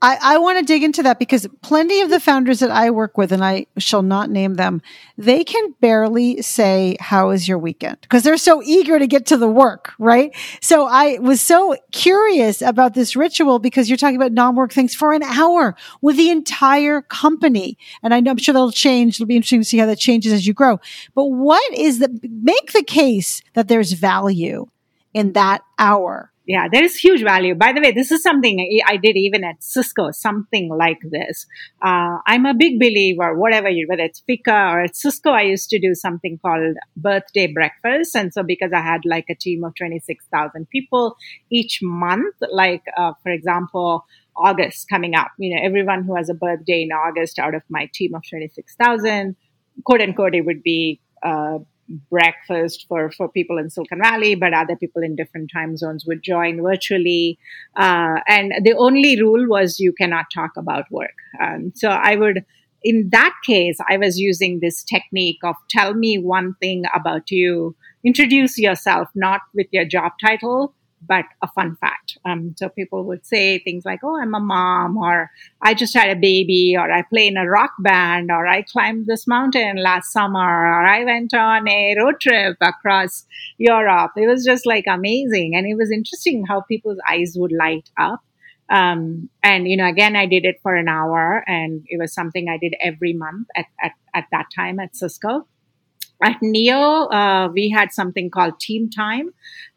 [0.06, 3.18] I, I want to dig into that because plenty of the founders that I work
[3.18, 4.84] with, and I shall not name them,
[5.18, 7.98] they can barely say, How is your weekend?
[8.02, 10.32] Because they're so eager to get to the work, right?
[10.62, 14.94] So I was so curious about this ritual because you're talking about non work things
[14.94, 17.76] for an hour with the entire company.
[18.04, 19.16] And I know I'm sure that'll change.
[19.16, 20.80] It'll be interesting to see how that changes as you grow.
[21.16, 24.68] But what is the make the case that there's value
[25.16, 27.56] in that hour yeah, there is huge value.
[27.56, 31.48] By the way, this is something I did even at Cisco, something like this.
[31.84, 35.70] Uh, I'm a big believer, whatever you, whether it's Fika or at Cisco, I used
[35.72, 38.16] to do something called birthday breakfast.
[38.16, 41.16] And so because I had like a team of 26,000 people
[41.52, 44.06] each month, like, uh, for example,
[44.38, 47.90] August coming up, you know, everyone who has a birthday in August out of my
[47.94, 49.36] team of 26,000,
[49.84, 51.58] quote unquote, it would be, uh,
[51.88, 56.24] breakfast for, for people in Silicon Valley, but other people in different time zones would
[56.24, 57.38] join virtually.
[57.76, 61.16] Uh, and the only rule was you cannot talk about work.
[61.42, 62.44] Um, so I would,
[62.84, 67.76] in that case, I was using this technique of tell me one thing about you,
[68.04, 72.18] introduce yourself, not with your job title, but a fun fact.
[72.26, 75.32] Um, so people would say things like, "Oh, I'm a mom," or
[75.62, 79.06] "I just had a baby," or "I play in a rock band," or "I climbed
[79.06, 83.26] this mountain last summer," or "I went on a road trip across
[83.58, 87.90] Europe." It was just like amazing, and it was interesting how people's eyes would light
[87.98, 88.22] up.
[88.70, 92.48] Um, and you know, again, I did it for an hour, and it was something
[92.50, 95.48] I did every month at at, at that time at Cisco
[96.26, 99.30] at NIO, uh, we had something called Team Time,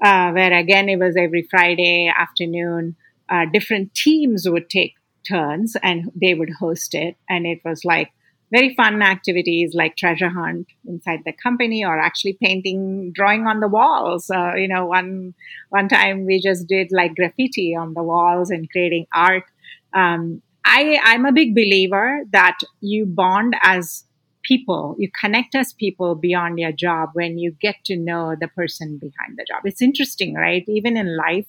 [0.03, 2.97] uh, where again it was every Friday afternoon.
[3.29, 4.95] Uh, different teams would take
[5.29, 8.11] turns and they would host it, and it was like
[8.51, 13.69] very fun activities like treasure hunt inside the company or actually painting drawing on the
[13.69, 15.35] walls uh, you know one
[15.69, 19.45] one time we just did like graffiti on the walls and creating art
[19.93, 24.05] um, i i'm a big believer that you bond as
[24.49, 28.99] people, you connect as people beyond your job when you get to know the person
[28.99, 29.61] behind the job.
[29.65, 30.65] It's interesting, right?
[30.67, 31.47] Even in life,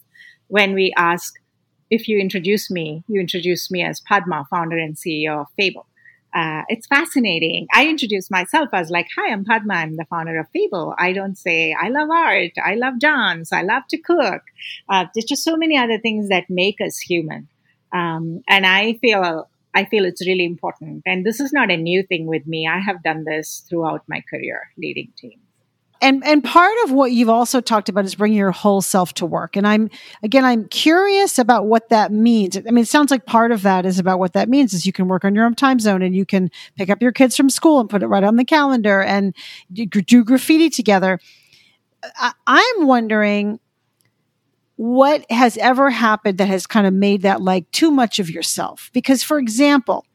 [0.48, 1.34] when we ask,
[1.90, 5.88] if you introduce me, you introduce me as Padma, founder and CEO of Fable.
[6.36, 7.66] Uh, it's fascinating.
[7.74, 9.76] I introduce myself as like, hi, I'm Padma.
[9.76, 10.94] I'm the founder of Fable.
[11.00, 12.52] I don't say, I love art.
[12.64, 13.52] I love dance.
[13.52, 14.44] I love to cook.
[14.88, 17.48] Uh, there's just so many other things that make us human.
[17.92, 21.04] Um, and I feel I feel it's really important.
[21.06, 22.68] And this is not a new thing with me.
[22.68, 25.42] I have done this throughout my career leading teams.
[26.02, 29.26] and and part of what you've also talked about is bringing your whole self to
[29.26, 29.90] work and i'm
[30.24, 33.86] again i'm curious about what that means i mean it sounds like part of that
[33.86, 36.16] is about what that means is you can work on your own time zone and
[36.16, 39.02] you can pick up your kids from school and put it right on the calendar
[39.02, 39.36] and
[39.74, 41.20] do graffiti together
[42.16, 43.60] I, i'm wondering
[44.80, 48.90] what has ever happened that has kind of made that like too much of yourself
[48.94, 50.06] because for example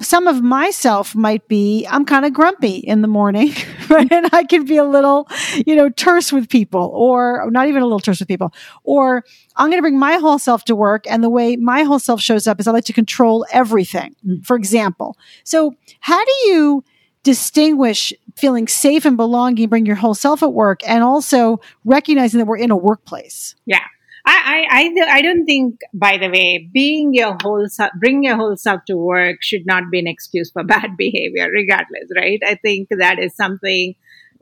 [0.00, 3.52] some of myself might be I'm kind of grumpy in the morning,
[3.90, 4.10] right?
[4.10, 5.28] And I can be a little,
[5.66, 8.52] you know, terse with people or not even a little terse with people.
[8.82, 9.22] Or
[9.54, 11.04] I'm going to bring my whole self to work.
[11.08, 14.44] And the way my whole self shows up is I like to control everything, mm.
[14.44, 15.16] for example.
[15.44, 16.84] So how do you
[17.22, 22.46] distinguish feeling safe and belonging, bring your whole self at work and also recognizing that
[22.46, 23.54] we're in a workplace?
[23.66, 23.84] Yeah.
[24.24, 28.56] I, I, I don't think, by the way, being your whole self, bring your whole
[28.56, 32.40] self to work should not be an excuse for bad behavior, regardless, right?
[32.46, 33.94] I think that is something,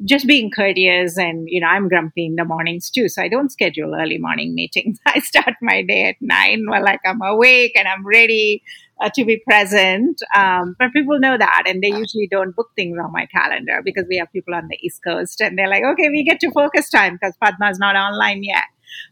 [0.05, 3.09] just being courteous and, you know, I'm grumpy in the mornings too.
[3.09, 4.99] So I don't schedule early morning meetings.
[5.07, 8.63] I start my day at nine while like I'm awake and I'm ready
[9.01, 10.21] uh, to be present.
[10.35, 14.05] Um, but people know that and they usually don't book things on my calendar because
[14.09, 16.91] we have people on the East Coast and they're like, okay, we get to focus
[16.91, 18.65] time because Padma's not online yet.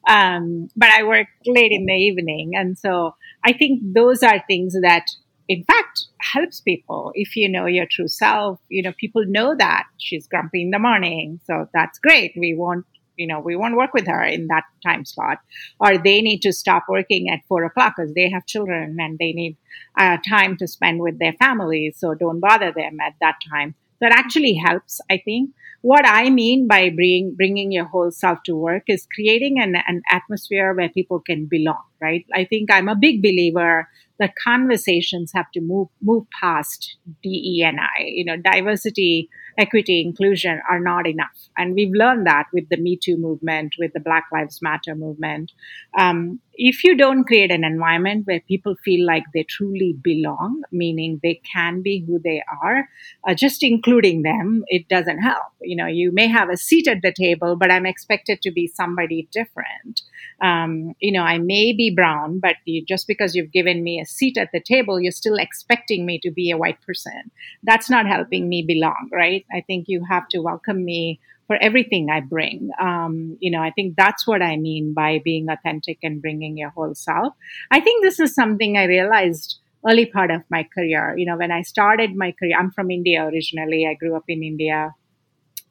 [0.09, 2.53] Um, but I work late in the evening.
[2.55, 3.15] And so
[3.45, 5.05] I think those are things that,
[5.49, 7.13] in fact, helps people.
[7.15, 10.79] If you know your true self, you know, people know that she's grumpy in the
[10.79, 11.41] morning.
[11.45, 12.33] So that's great.
[12.37, 12.85] We won't,
[13.19, 15.39] you know, we won't work with her in that time slot.
[15.81, 19.33] Or they need to stop working at four o'clock because they have children and they
[19.33, 19.57] need
[19.99, 21.97] uh, time to spend with their families.
[21.99, 23.75] So don't bother them at that time.
[24.01, 25.51] That actually helps, I think
[25.83, 30.03] what I mean by bring, bringing your whole self to work is creating an, an
[30.11, 32.25] atmosphere where people can belong, right?
[32.33, 33.89] I think I'm a big believer
[34.21, 39.29] that conversations have to move, move past DE and I, you know, diversity
[39.59, 41.37] equity, inclusion are not enough.
[41.57, 45.53] And we've learned that with the Me Too movement, with the Black Lives Matter movement.
[45.99, 51.21] Um, if you don't create an environment where people feel like they truly belong, meaning
[51.23, 52.89] they can be who they are,
[53.29, 55.53] uh, just including them, it doesn't help.
[55.63, 58.67] You know, you may have a seat at the table, but I'm expected to be
[58.67, 60.03] somebody different.
[60.43, 64.07] Um, you know, I may be brown, but you, just because you've given me a
[64.07, 67.31] seat at the table, you're still expecting me to be a white person.
[67.63, 69.45] That's not helping me belong, right?
[69.53, 72.71] I think you have to welcome me for everything I bring.
[72.79, 76.71] Um, you know, I think that's what I mean by being authentic and bringing your
[76.71, 77.33] whole self.
[77.71, 81.17] I think this is something I realized early part of my career.
[81.17, 83.87] You know, when I started my career, I'm from India originally.
[83.87, 84.95] I grew up in India.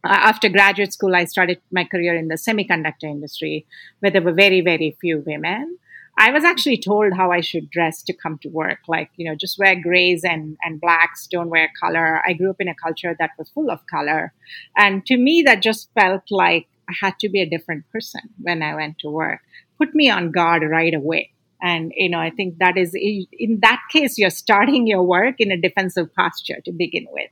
[0.03, 3.65] After graduate school, I started my career in the semiconductor industry,
[3.99, 5.77] where there were very, very few women.
[6.17, 8.79] I was actually told how I should dress to come to work.
[8.87, 12.21] Like, you know, just wear grays and, and blacks, don't wear color.
[12.27, 14.33] I grew up in a culture that was full of color.
[14.75, 18.63] And to me, that just felt like I had to be a different person when
[18.63, 19.41] I went to work.
[19.77, 21.31] Put me on guard right away.
[21.61, 25.51] And, you know, I think that is, in that case, you're starting your work in
[25.51, 27.29] a defensive posture to begin with.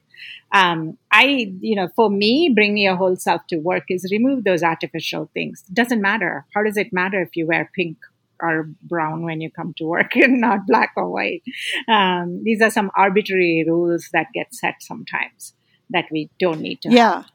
[0.51, 4.63] Um, I, you know, for me, bringing your whole self to work is remove those
[4.63, 5.63] artificial things.
[5.71, 6.45] Doesn't matter.
[6.55, 7.97] How does it matter if you wear pink
[8.39, 11.43] are brown when you come to work and not black or white.
[11.87, 15.53] Um, these are some arbitrary rules that get set sometimes
[15.89, 16.91] that we don't need to.
[16.91, 17.15] Yeah.
[17.15, 17.31] Have.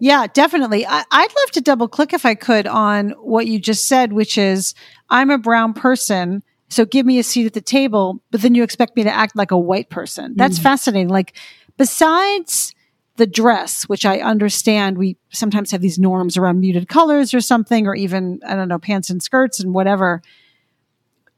[0.00, 0.86] Yeah, definitely.
[0.86, 4.38] I, would love to double click if I could on what you just said, which
[4.38, 4.74] is
[5.10, 6.44] I'm a brown person.
[6.68, 9.34] So give me a seat at the table, but then you expect me to act
[9.34, 10.34] like a white person.
[10.36, 10.62] That's mm-hmm.
[10.62, 11.08] fascinating.
[11.08, 11.36] Like,
[11.78, 12.74] besides
[13.18, 17.86] the dress, which I understand we sometimes have these norms around muted colors or something,
[17.86, 20.22] or even, I don't know, pants and skirts and whatever.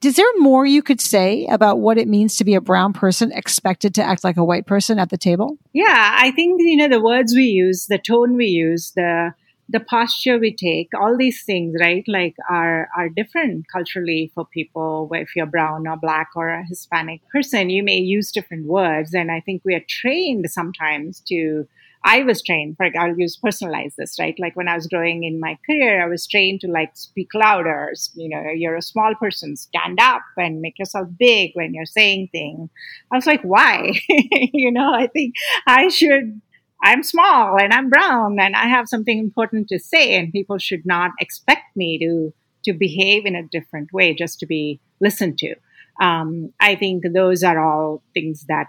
[0.03, 3.33] Is there more you could say about what it means to be a brown person
[3.33, 5.59] expected to act like a white person at the table?
[5.73, 9.35] Yeah, I think, you know, the words we use, the tone we use, the,
[9.71, 15.09] the posture we take, all these things, right, like are are different culturally for people.
[15.13, 19.31] If you're brown or black or a Hispanic person, you may use different words, and
[19.31, 21.69] I think we are trained sometimes to.
[22.03, 24.35] I was trained, for I'll use personalize this, right?
[24.39, 27.93] Like when I was growing in my career, I was trained to like speak louder.
[28.15, 32.31] You know, you're a small person, stand up and make yourself big when you're saying
[32.33, 32.71] things.
[33.13, 33.93] I was like, why?
[34.09, 35.35] you know, I think
[35.67, 36.41] I should
[36.83, 40.87] I'm small and I'm brown and I have something important to say and people should
[40.87, 45.55] not expect me to to behave in a different way just to be listened to.
[46.01, 48.69] Um, I think those are all things that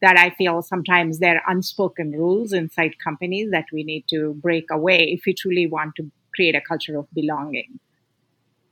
[0.00, 4.98] that I feel sometimes they're unspoken rules inside companies that we need to break away
[5.16, 7.78] if we truly want to create a culture of belonging.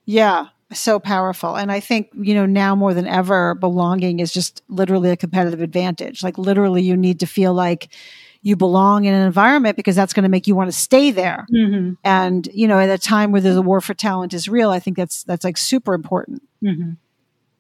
[0.05, 1.55] Yeah, so powerful.
[1.55, 5.63] And I think, you know, now more than ever, belonging is just literally a competitive
[5.63, 6.23] advantage.
[6.23, 7.89] Like literally you need to feel like
[8.43, 11.47] you belong in an environment because that's going to make you want to stay there.
[11.55, 11.93] Mm-hmm.
[12.03, 14.97] And, you know, at a time where the war for talent is real, I think
[14.97, 16.43] that's, that's like super important.
[16.63, 16.93] Mm-hmm.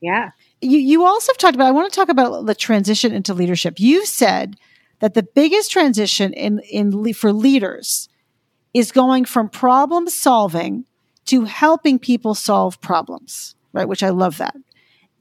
[0.00, 0.30] Yeah.
[0.60, 3.78] You, you also have talked about, I want to talk about the transition into leadership.
[3.78, 4.56] You've said
[4.98, 8.08] that the biggest transition in, in, for leaders
[8.74, 10.84] is going from problem solving
[11.26, 13.86] to helping people solve problems, right?
[13.86, 14.56] Which I love that.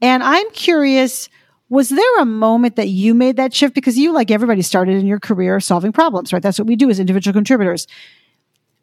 [0.00, 1.28] And I'm curious,
[1.72, 3.74] was there a moment that you made that shift?
[3.74, 6.42] Because you, like everybody, started in your career solving problems, right?
[6.42, 7.86] That's what we do as individual contributors.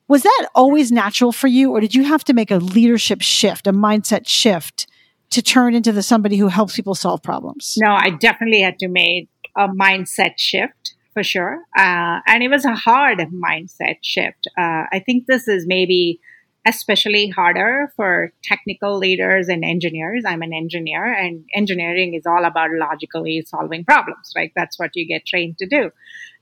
[0.08, 3.68] Was that always natural for you, or did you have to make a leadership shift,
[3.68, 4.88] a mindset shift
[5.30, 7.76] to turn into the somebody who helps people solve problems?
[7.78, 11.60] No, I definitely had to make a mindset shift for sure.
[11.78, 14.48] Uh, and it was a hard mindset shift.
[14.58, 16.20] Uh, I think this is maybe
[16.66, 20.24] especially harder for technical leaders and engineers.
[20.26, 24.52] I'm an engineer, and engineering is all about logically solving problems, right?
[24.56, 25.92] That's what you get trained to do.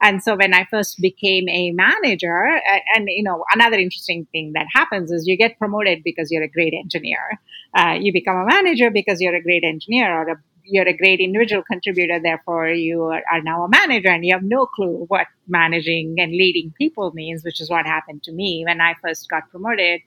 [0.02, 2.46] And so when I first became a manager,
[2.96, 6.50] and you know, another interesting thing that happens is you get promoted because you're a
[6.50, 7.40] great engineer.
[7.76, 10.36] Uh, you become a manager because you're a great engineer or a
[10.70, 14.66] you're a great individual contributor, therefore you are now a manager and you have no
[14.66, 18.96] clue what managing and leading people means, which is what happened to me when I
[19.02, 20.02] first got promoted.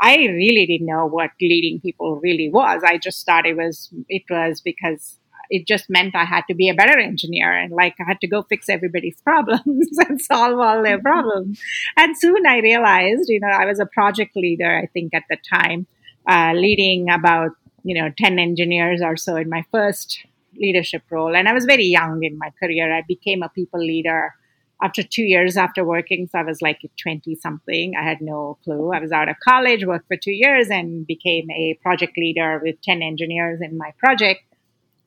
[0.00, 2.82] I really didn't know what leading people really was.
[2.84, 6.68] I just thought it was it was because it just meant I had to be
[6.68, 10.82] a better engineer and like I had to go fix everybody's problems and solve all
[10.82, 11.60] their problems.
[11.96, 15.38] And soon I realized, you know, I was a project leader, I think at the
[15.52, 15.86] time,
[16.28, 17.52] uh, leading about
[17.86, 20.18] you know 10 engineers or so in my first
[20.58, 21.36] leadership role.
[21.36, 22.92] And i was very young in my career.
[22.92, 24.34] I became a people leader
[24.82, 26.26] after two years after working.
[26.26, 27.94] So i was like 20 something.
[27.96, 28.92] I had no clue.
[28.92, 32.82] I was out of college worked for two years and became a project leader with
[32.82, 34.42] 10 engineers in my project.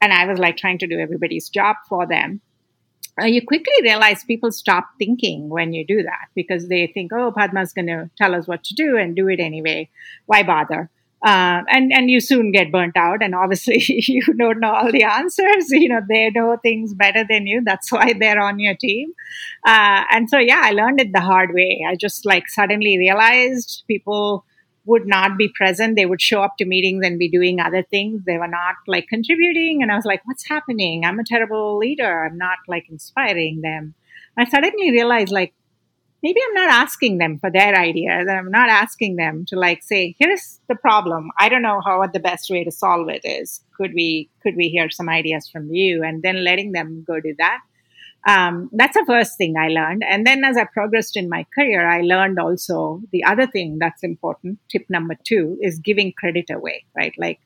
[0.01, 2.39] And i was like trying to do everybody's job for them.
[3.21, 7.33] Uh, you quickly realize people stop thinking when you do that because they think oh
[7.37, 9.89] padma's going to tell us what to do and do it anyway.
[10.27, 10.89] Why bother
[11.21, 15.03] uh, and and you soon get burnt out and obviously you don't know all the
[15.03, 15.69] answers.
[15.69, 17.61] You know they know things better than you.
[17.63, 19.13] That's why they're on your team.
[19.65, 21.85] Uh, and so yeah i learned it the hard way.
[21.87, 24.45] I just like suddenly realized people
[24.85, 25.97] would not be present.
[25.97, 28.23] They would show up to meetings and be doing other things.
[28.25, 29.79] They were not like contributing.
[29.81, 31.03] And i was like what's happening?
[31.03, 32.25] I'm a terrible leader.
[32.25, 33.93] I'm not like inspiring them.
[34.37, 35.53] I suddenly realized like
[36.23, 38.25] maybe I'm not asking them for their ideas.
[38.27, 41.29] and I'm not asking them to like say, here's the problem.
[41.39, 43.61] I don't know how what the best way to solve it is.
[43.77, 46.03] Could we could we hear some ideas from you?
[46.03, 47.59] And then letting them go do that.
[48.27, 50.03] Um, that's the first thing I learned.
[50.07, 54.03] And then as I progressed in my career, I learned also the other thing that's
[54.03, 54.59] important.
[54.69, 57.13] Tip number two is giving credit away, right?
[57.17, 57.39] Like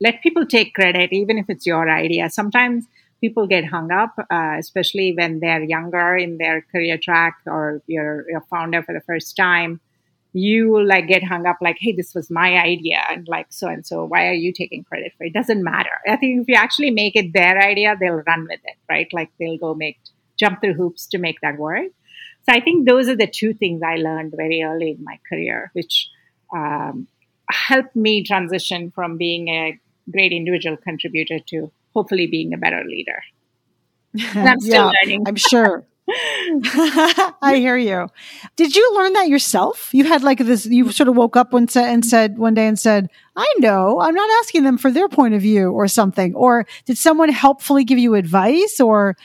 [0.00, 2.28] let people take credit, even if it's your idea.
[2.30, 2.84] Sometimes
[3.20, 8.24] people get hung up, uh, especially when they're younger in their career track or you're
[8.36, 9.80] a founder for the first time.
[10.32, 13.84] You like get hung up like, hey, this was my idea, and like so and
[13.86, 14.04] so.
[14.04, 15.32] Why are you taking credit for it?
[15.32, 15.90] Doesn't matter.
[16.06, 19.08] I think if you actually make it their idea, they'll run with it, right?
[19.12, 19.98] Like they'll go make
[20.38, 21.88] jump through hoops to make that work.
[22.48, 25.70] So I think those are the two things I learned very early in my career,
[25.72, 26.08] which
[26.54, 27.08] um,
[27.50, 29.78] helped me transition from being a
[30.10, 33.20] great individual contributor to hopefully being a better leader.
[34.36, 35.24] And I'm still yeah, learning.
[35.26, 35.86] I'm sure.
[36.08, 38.08] I hear you.
[38.56, 39.90] Did you learn that yourself?
[39.92, 42.78] You had like this, you sort of woke up one and said one day and
[42.78, 46.34] said, I know, I'm not asking them for their point of view or something.
[46.34, 49.16] Or did someone helpfully give you advice or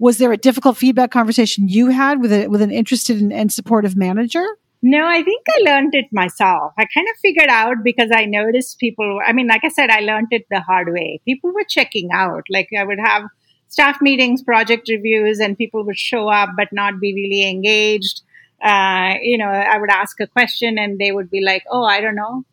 [0.00, 3.96] was there a difficult feedback conversation you had with a, with an interested and supportive
[3.96, 4.44] manager?
[4.84, 6.72] No, I think I learned it myself.
[6.76, 10.00] I kind of figured out because I noticed people, I mean, like I said, I
[10.00, 11.20] learned it the hard way.
[11.24, 12.42] People were checking out.
[12.50, 13.22] Like I would have
[13.68, 18.22] staff meetings, project reviews, and people would show up but not be really engaged.
[18.60, 22.00] Uh, you know, I would ask a question and they would be like, oh, I
[22.00, 22.44] don't know.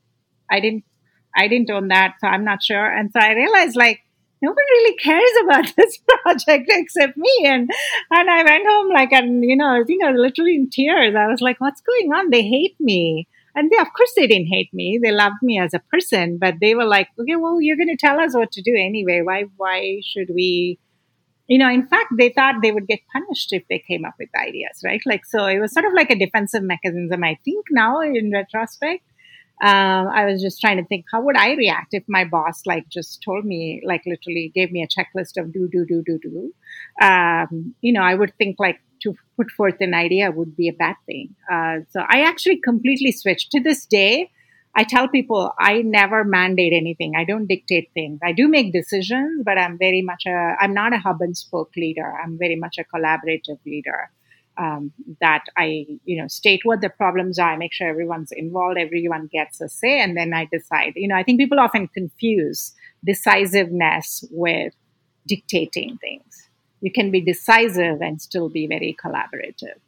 [0.51, 0.83] I didn't,
[1.35, 2.15] I didn't own that.
[2.21, 2.85] So I'm not sure.
[2.85, 4.01] And so I realized like,
[4.41, 7.43] no one really cares about this project except me.
[7.45, 7.69] And
[8.11, 11.15] and I went home like, and you know, I think I was literally in tears.
[11.15, 12.29] I was like, what's going on?
[12.29, 13.27] They hate me.
[13.55, 14.99] And they, of course, they didn't hate me.
[15.01, 17.97] They loved me as a person, but they were like, okay, well, you're going to
[17.97, 19.21] tell us what to do anyway.
[19.21, 20.79] Why, why should we?
[21.47, 24.29] You know, in fact, they thought they would get punished if they came up with
[24.39, 25.01] ideas, right?
[25.07, 27.23] Like, so it was sort of like a defensive mechanism.
[27.23, 29.03] I think now, in retrospect,
[29.61, 32.87] um, I was just trying to think, how would I react if my boss like
[32.89, 36.53] just told me, like literally gave me a checklist of do, do, do, do, do.
[37.05, 40.73] Um, you know, I would think like to put forth an idea would be a
[40.73, 41.35] bad thing.
[41.51, 43.51] Uh, so I actually completely switched.
[43.51, 44.31] To this day,
[44.75, 47.13] I tell people I never mandate anything.
[47.17, 48.19] I don't dictate things.
[48.23, 51.71] I do make decisions, but I'm very much a, I'm not a hub and spoke
[51.75, 52.13] leader.
[52.23, 54.11] I'm very much a collaborative leader.
[54.59, 54.91] Um,
[55.21, 59.29] that I, you know, state what the problems are, I make sure everyone's involved, everyone
[59.31, 60.93] gets a say, and then I decide.
[60.97, 62.73] You know, I think people often confuse
[63.05, 64.73] decisiveness with
[65.25, 66.49] dictating things.
[66.81, 69.79] You can be decisive and still be very collaborative.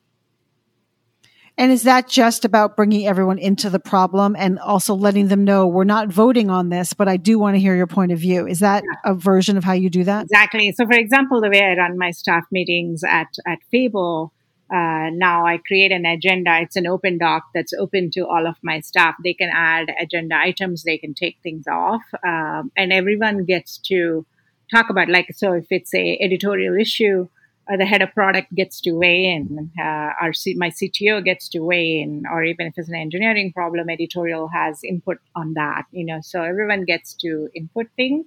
[1.57, 5.67] And is that just about bringing everyone into the problem and also letting them know
[5.67, 8.47] we're not voting on this, but I do want to hear your point of view?
[8.47, 9.11] Is that yeah.
[9.11, 10.23] a version of how you do that?
[10.23, 10.71] Exactly.
[10.71, 14.33] So, for example, the way I run my staff meetings at, at Fable,
[14.73, 16.59] uh, now I create an agenda.
[16.61, 19.15] It's an open doc that's open to all of my staff.
[19.23, 24.25] They can add agenda items, they can take things off, um, and everyone gets to
[24.73, 27.27] talk about like so if it's a editorial issue
[27.71, 31.47] uh, the head of product gets to weigh in, uh, our C- my CTO gets
[31.49, 35.83] to weigh in, or even if it's an engineering problem, editorial has input on that.
[35.91, 38.25] You know, so everyone gets to input things.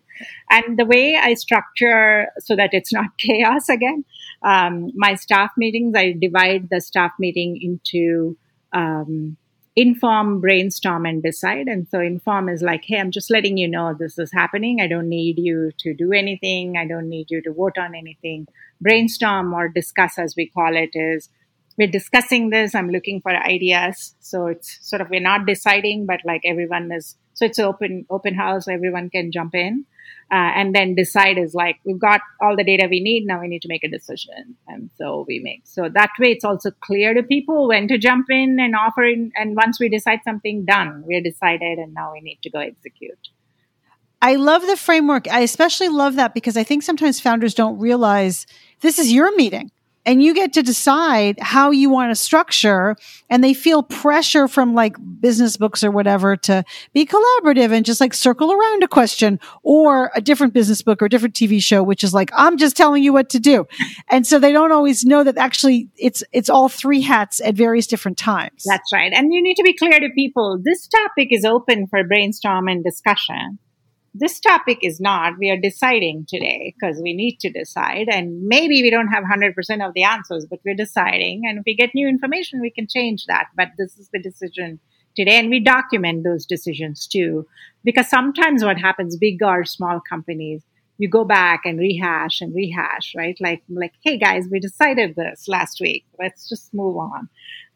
[0.50, 4.04] And the way I structure so that it's not chaos again,
[4.44, 8.36] um, my staff meetings, I divide the staff meeting into
[8.72, 9.38] um,
[9.74, 11.66] inform, brainstorm, and decide.
[11.66, 14.80] And so inform is like, hey, I'm just letting you know this is happening.
[14.80, 16.76] I don't need you to do anything.
[16.76, 18.46] I don't need you to vote on anything.
[18.80, 21.30] Brainstorm or discuss, as we call it, is
[21.78, 22.74] we're discussing this.
[22.74, 24.14] I'm looking for ideas.
[24.20, 27.16] So it's sort of we're not deciding, but like everyone is.
[27.32, 28.68] So it's open open house.
[28.68, 29.86] Everyone can jump in.
[30.30, 33.46] Uh, and then decide is like we've got all the data we need now we
[33.46, 34.56] need to make a decision.
[34.66, 38.26] And so we make so that way it's also clear to people when to jump
[38.30, 41.04] in and offer in and once we decide something done.
[41.06, 43.28] We're decided and now we need to go execute.
[44.22, 45.28] I love the framework.
[45.28, 48.46] I especially love that because I think sometimes founders don't realize
[48.80, 49.70] this is your meeting
[50.06, 52.96] and you get to decide how you want to structure
[53.30, 58.00] and they feel pressure from like business books or whatever to be collaborative and just
[58.00, 62.04] like circle around a question or a different business book or different TV show which
[62.04, 63.66] is like I'm just telling you what to do.
[64.08, 67.86] And so they don't always know that actually it's it's all three hats at various
[67.86, 68.64] different times.
[68.66, 69.12] That's right.
[69.12, 72.84] And you need to be clear to people this topic is open for brainstorm and
[72.84, 73.58] discussion
[74.14, 75.34] this topic is not.
[75.38, 78.06] We are deciding today because we need to decide.
[78.08, 81.42] And maybe we don't have 100% of the answers, but we're deciding.
[81.44, 83.46] And if we get new information, we can change that.
[83.56, 84.78] But this is the decision
[85.16, 85.38] today.
[85.38, 87.46] And we document those decisions too.
[87.82, 90.62] Because sometimes what happens, big or small companies,
[90.98, 93.36] you go back and rehash and rehash, right?
[93.40, 96.04] Like, like, hey guys, we decided this last week.
[96.18, 97.28] Let's just move on.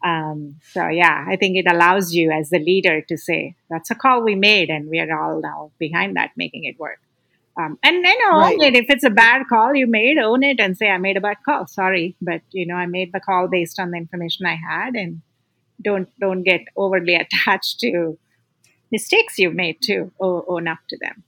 [0.05, 3.97] Um, so yeah, I think it allows you as the leader to say, that's a
[3.97, 7.01] call we made and we are all now behind that, making it work.
[7.59, 8.61] Um, and then own right.
[8.61, 8.77] it.
[8.77, 11.39] If it's a bad call you made, own it and say, I made a bad
[11.45, 11.67] call.
[11.67, 12.15] Sorry.
[12.23, 15.23] But you know, I made the call based on the information I had and
[15.83, 17.15] don't, don't get overly
[17.47, 18.17] attached to
[18.93, 20.13] mistakes you've made too.
[20.21, 21.25] Own up to them.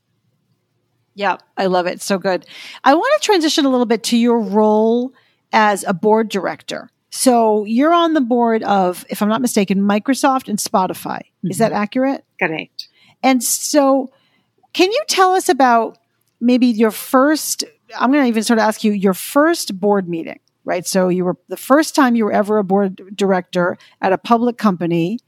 [1.20, 2.00] Yeah, I love it.
[2.00, 2.46] So good.
[2.82, 5.12] I want to transition a little bit to your role
[5.52, 6.88] as a board director.
[7.10, 11.18] So you're on the board of, if I'm not mistaken, Microsoft and Spotify.
[11.18, 11.50] Mm-hmm.
[11.50, 11.82] Is that mm-hmm.
[11.82, 12.24] accurate?
[12.40, 12.88] Correct.
[13.22, 14.10] And so,
[14.72, 15.98] can you tell us about
[16.40, 17.64] maybe your first?
[17.98, 20.86] I'm going to even sort of ask you your first board meeting, right?
[20.86, 24.56] So you were the first time you were ever a board director at a public
[24.56, 25.18] company.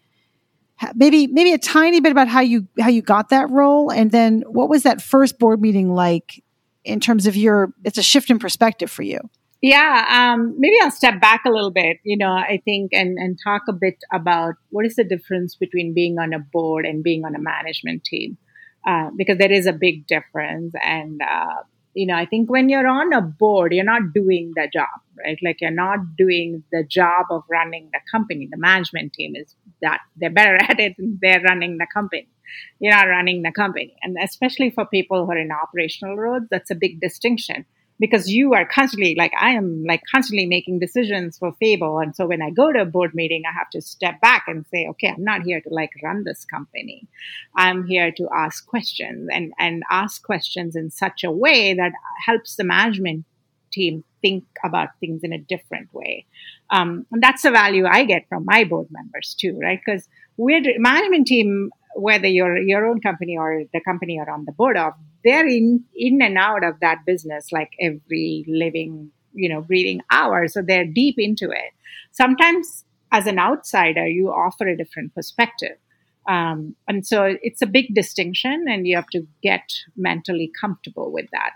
[0.94, 4.42] Maybe maybe a tiny bit about how you how you got that role, and then
[4.46, 6.42] what was that first board meeting like
[6.84, 7.72] in terms of your?
[7.84, 9.20] It's a shift in perspective for you.
[9.64, 13.38] Yeah, um, maybe I'll step back a little bit, you know, I think, and, and
[13.44, 17.24] talk a bit about what is the difference between being on a board and being
[17.24, 18.38] on a management team,
[18.84, 20.74] uh, because there is a big difference.
[20.84, 21.62] And, uh,
[21.94, 24.88] you know, I think when you're on a board, you're not doing the job,
[25.24, 25.38] right?
[25.42, 28.48] Like you're not doing the job of running the company.
[28.50, 30.94] The management team is that they're better at it.
[30.98, 32.28] They're running the company.
[32.80, 33.96] You're not running the company.
[34.02, 37.66] And especially for people who are in operational roles, that's a big distinction
[37.98, 41.98] because you are constantly like I am like constantly making decisions for Fable.
[41.98, 44.66] And so when I go to a board meeting, I have to step back and
[44.66, 47.06] say, okay, I'm not here to like run this company.
[47.56, 51.92] I'm here to ask questions and, and ask questions in such a way that
[52.24, 53.24] helps the management
[53.72, 56.26] team think about things in a different way.
[56.70, 59.80] Um, and that's the value I get from my board members too, right?
[59.84, 64.52] Because we're management team whether you're your own company or the company you're on the
[64.52, 64.94] board of,
[65.24, 70.48] they're in in and out of that business like every living, you know, breathing hour.
[70.48, 71.72] So they're deep into it.
[72.12, 75.76] Sometimes as an outsider, you offer a different perspective.
[76.28, 81.26] Um, and so it's a big distinction, and you have to get mentally comfortable with
[81.32, 81.50] that.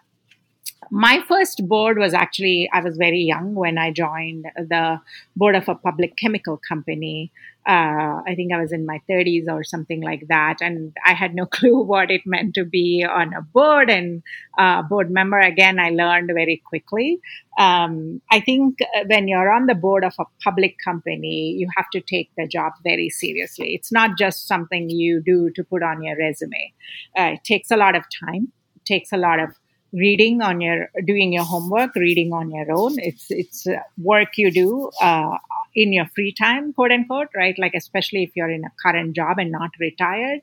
[0.91, 5.01] My first board was actually, I was very young when I joined the
[5.35, 7.33] board of a public chemical company.
[7.67, 10.59] Uh, I think I was in my 30s or something like that.
[10.61, 14.23] And I had no clue what it meant to be on a board and
[14.57, 15.39] uh, board member.
[15.39, 17.19] Again, I learned very quickly.
[17.59, 21.87] Um, I think uh, when you're on the board of a public company, you have
[21.93, 23.75] to take the job very seriously.
[23.75, 26.73] It's not just something you do to put on your resume.
[27.19, 29.51] Uh, it takes a lot of time, it takes a lot of
[29.93, 32.99] reading on your doing your homework reading on your own.
[32.99, 33.67] It's it's
[33.99, 35.39] work you do uh,
[35.75, 37.55] in your free time quote unquote right?
[37.59, 40.41] Like especially if you're in a current job and not retired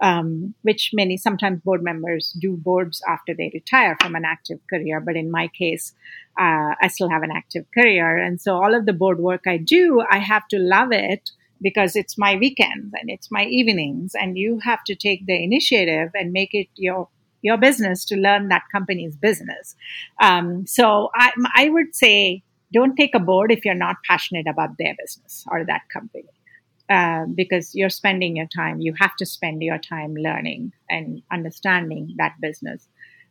[0.00, 5.00] um, which many sometimes board members do boards after they retire from an active career.
[5.00, 5.92] But in my case
[6.36, 8.18] uh, i still have an active career.
[8.18, 11.30] And so all of the board work i do i have to love it
[11.62, 14.12] because it's my weekends and it's my evenings.
[14.14, 17.08] And you have to take the initiative and make it your
[17.44, 19.76] your business to learn that company's business.
[20.20, 22.42] Um, so I, I would say
[22.72, 26.24] don't take a board if you're not passionate about their business or that company.
[26.90, 32.14] Uh, because you're spending your time, you have to spend your time learning and understanding
[32.18, 32.88] that business.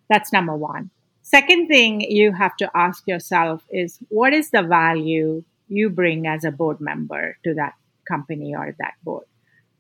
[0.10, 0.90] That's number one.
[1.22, 6.44] Second thing you have to ask yourself is what is the value you bring as
[6.44, 7.74] a board member to that
[8.08, 9.26] company or that board?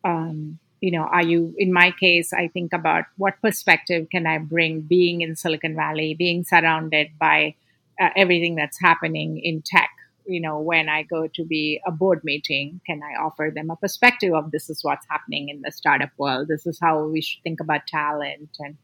[0.03, 4.37] Um, you know, are you, in my case, I think about what perspective can I
[4.39, 7.55] bring being in Silicon Valley, being surrounded by
[8.01, 9.91] uh, everything that's happening in tech.
[10.25, 13.77] You know, when I go to be a board meeting, can I offer them a
[13.77, 16.49] perspective of this is what's happening in the startup world?
[16.49, 18.75] This is how we should think about talent and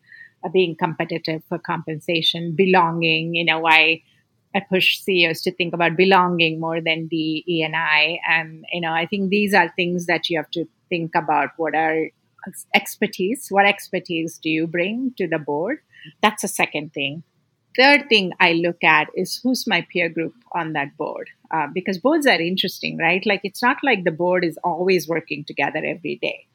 [0.45, 3.35] uh, being competitive for compensation, belonging.
[3.35, 4.03] You know, I
[4.55, 8.21] I push CEOs to think about belonging more than the E and I.
[8.25, 11.75] And you know, I think these are things that you have to think about what
[11.75, 12.09] are
[12.73, 15.79] expertise what expertise do you bring to the board?
[16.21, 17.23] That's a second thing.
[17.77, 21.29] Third thing i look at is who's my peer group on that board?
[21.51, 23.23] Uh, because boards are interesting right?
[23.25, 26.47] Like it's not like the board is always working together every day.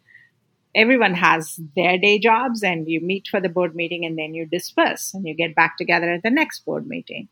[0.74, 4.46] Everyone has their day jobs and you meet for the board meeting and then you
[4.46, 7.28] disperse and you get back together at the next board meeting.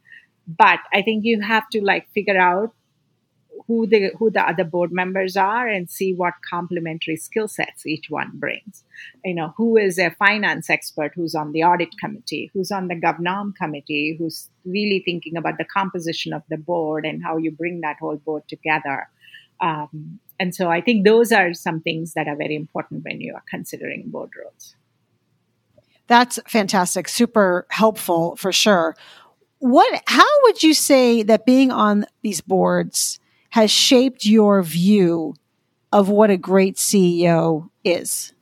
[0.47, 2.75] But i think you have to like figure out
[3.67, 8.11] who the who the other board members are and see what complementary skill sets each
[8.11, 8.85] one brings.
[9.25, 12.95] You know, who is a finance expert who's on the audit committee, who's on the
[12.95, 17.81] govnom committee, who's really thinking about the composition of the board and how you bring
[17.81, 19.09] that whole board together.
[19.61, 23.35] Um, and so I think those are some things that are very important when you
[23.35, 24.75] are considering board roles.
[26.09, 27.09] That's fantastic.
[27.09, 28.97] Super helpful for sure.
[29.59, 33.21] What how would you say that being on these boards
[33.53, 35.35] has shaped your view
[35.93, 38.33] of what a great CEO is?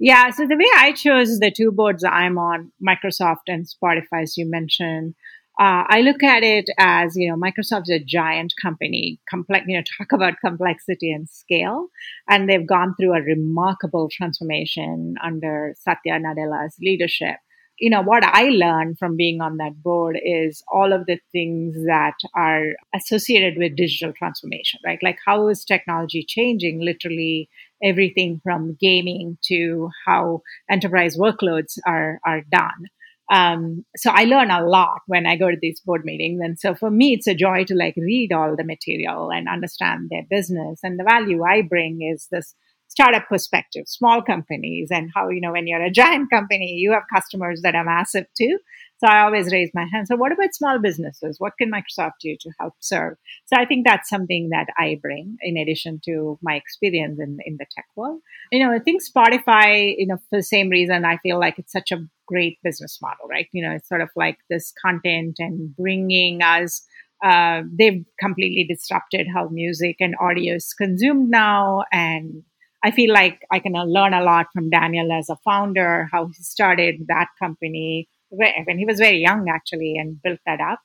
[0.00, 4.36] Yeah, so the way I chose the two boards I'm on, Microsoft and Spotify, as
[4.36, 5.14] you mentioned,
[5.60, 9.64] uh, I look at it as you know Microsoft's a giant company, complex.
[9.68, 11.88] You know, talk about complexity and scale,
[12.28, 17.36] and they've gone through a remarkable transformation under Satya Nadella's leadership
[17.78, 21.76] you know, what I learned from being on that board is all of the things
[21.86, 24.98] that are associated with digital transformation, right?
[25.02, 27.48] Like how is technology changing literally
[27.82, 32.86] everything from gaming to how enterprise workloads are, are done.
[33.30, 36.40] Um, so I learn a lot when I go to these board meetings.
[36.42, 40.08] And so for me, it's a joy to like read all the material and understand
[40.10, 40.80] their business.
[40.82, 42.54] And the value I bring is this
[42.88, 47.04] startup perspective, small companies, and how, you know, when you're a giant company, you have
[47.14, 48.58] customers that are massive too.
[48.98, 50.08] So I always raise my hand.
[50.08, 51.36] So what about small businesses?
[51.38, 53.16] What can Microsoft do to help serve?
[53.46, 57.58] So I think that's something that I bring in addition to my experience in, in
[57.58, 58.20] the tech world.
[58.50, 61.72] You know, I think Spotify, you know, for the same reason, I feel like it's
[61.72, 63.46] such a great business model, right?
[63.52, 66.82] You know, it's sort of like this content and bringing us
[67.24, 72.44] uh, they've completely disrupted how music and audio is consumed now and
[72.84, 76.42] I feel like I can learn a lot from Daniel as a founder, how he
[76.42, 80.80] started that company when he was very young, actually, and built that up.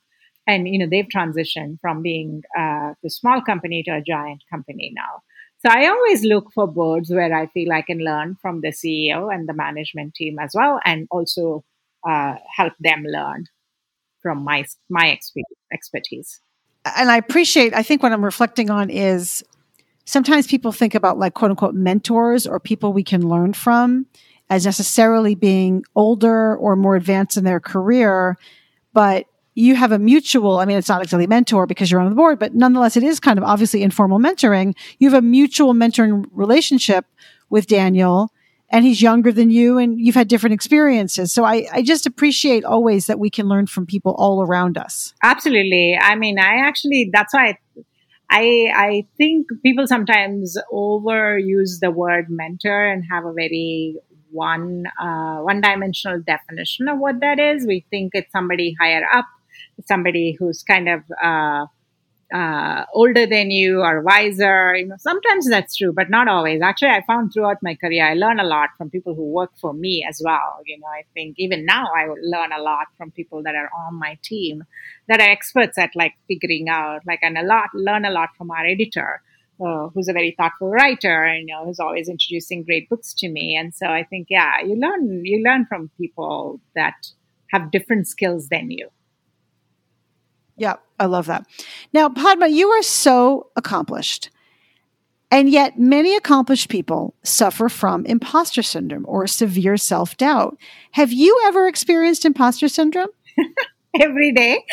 [0.46, 4.92] And, you know, they've transitioned from being uh, a small company to a giant company
[4.94, 5.22] now.
[5.64, 9.32] So I always look for boards where I feel I can learn from the CEO
[9.32, 11.64] and the management team as well, and also
[12.06, 13.46] uh, help them learn
[14.20, 15.18] from my my
[15.72, 16.40] expertise.
[16.96, 17.72] And I appreciate.
[17.72, 19.42] I think what I'm reflecting on is
[20.04, 24.06] sometimes people think about like quote unquote mentors or people we can learn from
[24.50, 28.36] as necessarily being older or more advanced in their career.
[28.92, 32.16] But you have a mutual, I mean, it's not exactly mentor because you're on the
[32.16, 34.74] board, but nonetheless, it is kind of obviously informal mentoring.
[34.98, 37.06] You have a mutual mentoring relationship
[37.50, 38.32] with Daniel
[38.68, 41.32] and he's younger than you and you've had different experiences.
[41.32, 45.14] So I, I just appreciate always that we can learn from people all around us.
[45.22, 45.96] Absolutely.
[46.00, 47.58] I mean, I actually, that's why I,
[48.74, 53.96] I think people sometimes overuse the word mentor and have a very
[54.30, 57.66] one uh, one dimensional definition of what that is.
[57.66, 59.26] We think it's somebody higher up,
[59.86, 61.66] somebody who's kind of uh,
[62.32, 64.74] uh, older than you or wiser.
[64.76, 66.62] You know, sometimes that's true, but not always.
[66.62, 69.72] Actually, I found throughout my career, I learn a lot from people who work for
[69.72, 70.60] me as well.
[70.66, 73.94] You know, I think even now I learn a lot from people that are on
[73.94, 74.64] my team
[75.08, 78.50] that are experts at like figuring out, like, and a lot, learn a lot from
[78.50, 79.22] our editor.
[79.64, 83.28] Uh, who's a very thoughtful writer and you know who's always introducing great books to
[83.28, 86.94] me and so i think yeah you learn you learn from people that
[87.52, 88.90] have different skills than you
[90.56, 91.46] yeah, I love that.
[91.92, 94.30] Now, Padma, you are so accomplished.
[95.30, 100.56] And yet, many accomplished people suffer from imposter syndrome or severe self doubt.
[100.92, 103.08] Have you ever experienced imposter syndrome?
[104.00, 104.64] Every day.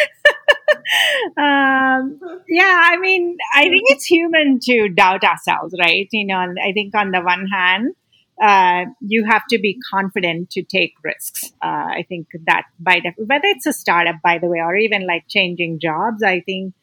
[1.37, 6.07] um, yeah, I mean, I think it's human to doubt ourselves, right?
[6.11, 7.95] You know, I think on the one hand,
[8.41, 11.51] uh, you have to be confident to take risks.
[11.61, 15.05] Uh, I think that by def- whether it's a startup, by the way, or even
[15.05, 16.73] like changing jobs, I think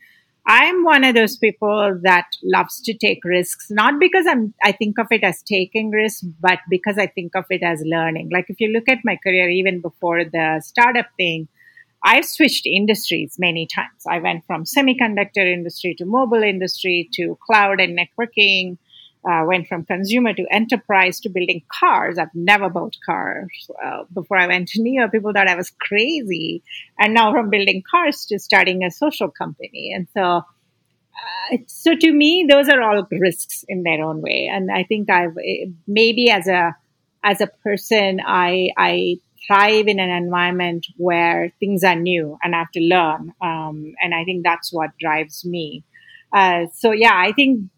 [0.46, 4.98] I'm one of those people that loves to take risks, not because I'm, I think
[4.98, 8.30] of it as taking risks, but because I think of it as learning.
[8.32, 11.48] Like if you look at my career, even before the startup thing,
[12.04, 14.04] I've switched industries many times.
[14.08, 18.78] I went from semiconductor industry to mobile industry to cloud and networking
[19.28, 22.18] uh, went from consumer to enterprise to building cars.
[22.18, 23.68] I've never built cars.
[23.82, 26.62] Uh, before I went to NIO, people thought I was crazy.
[26.98, 29.92] And now from building cars to starting a social company.
[29.94, 34.48] And so, uh, so to me, those are all risks in their own way.
[34.52, 36.76] And I think I've eh, maybe as a,
[37.24, 39.16] as a person, I, I
[39.46, 43.32] thrive in an environment where things are new and I have to learn.
[43.40, 45.84] Um, and I think that's what drives me.
[46.32, 47.70] Uh, so yeah, I think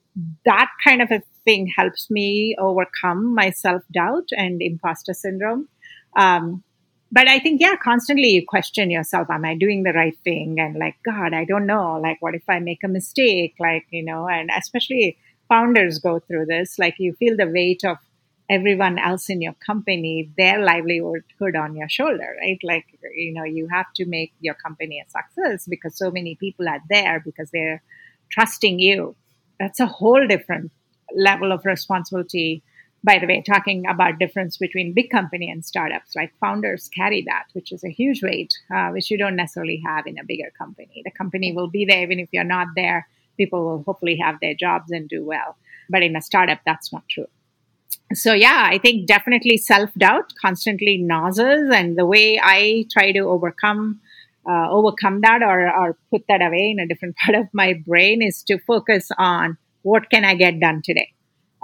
[0.45, 5.69] that kind of a thing helps me overcome my self doubt and imposter syndrome.
[6.17, 6.63] Um,
[7.13, 10.61] but I think, yeah, constantly you question yourself, am I doing the right thing?
[10.61, 11.99] And like, God, I don't know.
[12.01, 13.55] Like, what if I make a mistake?
[13.59, 16.79] Like, you know, and especially founders go through this.
[16.79, 17.97] Like, you feel the weight of
[18.49, 22.59] everyone else in your company, their livelihood on your shoulder, right?
[22.63, 26.69] Like, you know, you have to make your company a success because so many people
[26.69, 27.83] are there because they're
[28.31, 29.17] trusting you.
[29.61, 30.73] That's a whole different
[31.15, 32.63] level of responsibility
[33.03, 37.45] by the way talking about difference between big company and startups like founders carry that
[37.53, 41.03] which is a huge weight uh, which you don't necessarily have in a bigger company.
[41.05, 43.09] The company will be there even if you're not there.
[43.37, 45.57] People will hopefully have their jobs and do well.
[45.89, 47.27] But in a startup that's not true.
[48.15, 54.01] So yeah i think definitely self-doubt constantly nauseous and the way i try to overcome
[54.49, 58.23] uh, overcome that or, or put that away in a different part of my brain
[58.23, 61.13] is to focus on what can I get done today?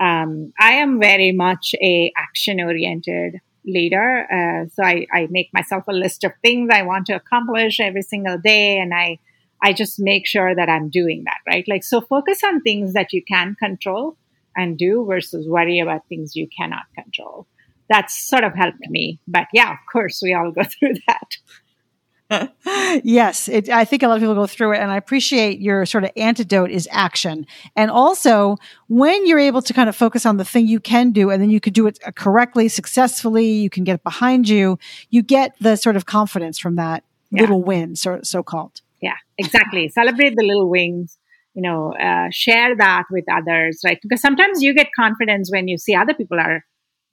[0.01, 4.27] Um, I am very much a action oriented leader.
[4.31, 8.03] Uh, so I, I make myself a list of things I want to accomplish every
[8.03, 8.79] single day.
[8.79, 9.19] And I,
[9.63, 11.65] I just make sure that I'm doing that, right?
[11.67, 14.17] Like, so focus on things that you can control
[14.55, 17.47] and do versus worry about things you cannot control.
[17.89, 19.21] That's sort of helped me.
[19.27, 21.37] But yeah, of course, we all go through that.
[23.05, 25.87] yes, it, I think a lot of people go through it, and I appreciate your
[25.87, 27.47] sort of antidote is action.
[27.77, 28.57] And also,
[28.89, 31.51] when you're able to kind of focus on the thing you can do, and then
[31.51, 34.79] you can do it correctly, successfully, you can get it behind you,
[35.11, 37.43] you get the sort of confidence from that yeah.
[37.43, 38.81] little win, so, so called.
[39.01, 39.89] Yeah, exactly.
[39.89, 41.19] Celebrate the little wins.
[41.55, 43.99] You know, uh, share that with others, right?
[44.03, 46.65] Because sometimes you get confidence when you see other people are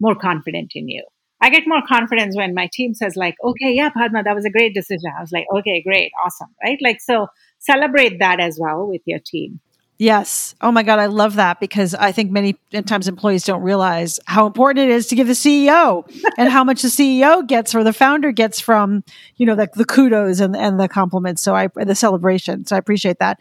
[0.02, 1.06] more confident in you
[1.44, 4.50] I get more confidence when my team says like, okay, yeah, Padma, that was a
[4.50, 5.12] great decision.
[5.18, 6.78] I was like, okay, great, awesome, right?
[6.82, 7.28] Like, so
[7.60, 9.60] celebrate that as well with your team.
[9.98, 10.56] Yes.
[10.62, 12.54] Oh my God, I love that because I think many
[12.86, 16.82] times employees don't realize how important it is to give the CEO and how much
[16.82, 19.04] the CEO gets or the founder gets from,
[19.36, 21.42] you know, the, the kudos and, and the compliments.
[21.42, 22.66] So I, the celebration.
[22.66, 23.38] So I appreciate that.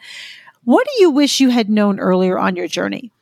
[0.64, 3.12] What do you wish you had known earlier on your journey?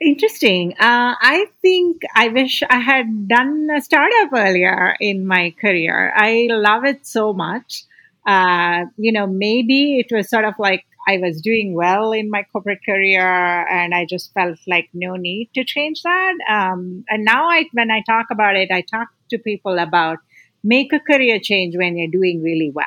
[0.00, 0.72] Interesting.
[0.72, 6.12] Uh, I think I wish I had done a startup earlier in my career.
[6.14, 7.84] I love it so much.
[8.26, 12.42] Uh, you know, maybe it was sort of like I was doing well in my
[12.52, 13.22] corporate career
[13.68, 16.34] and I just felt like no need to change that.
[16.50, 20.18] Um, and now I, when I talk about it, I talk to people about
[20.62, 22.86] make a career change when you're doing really well.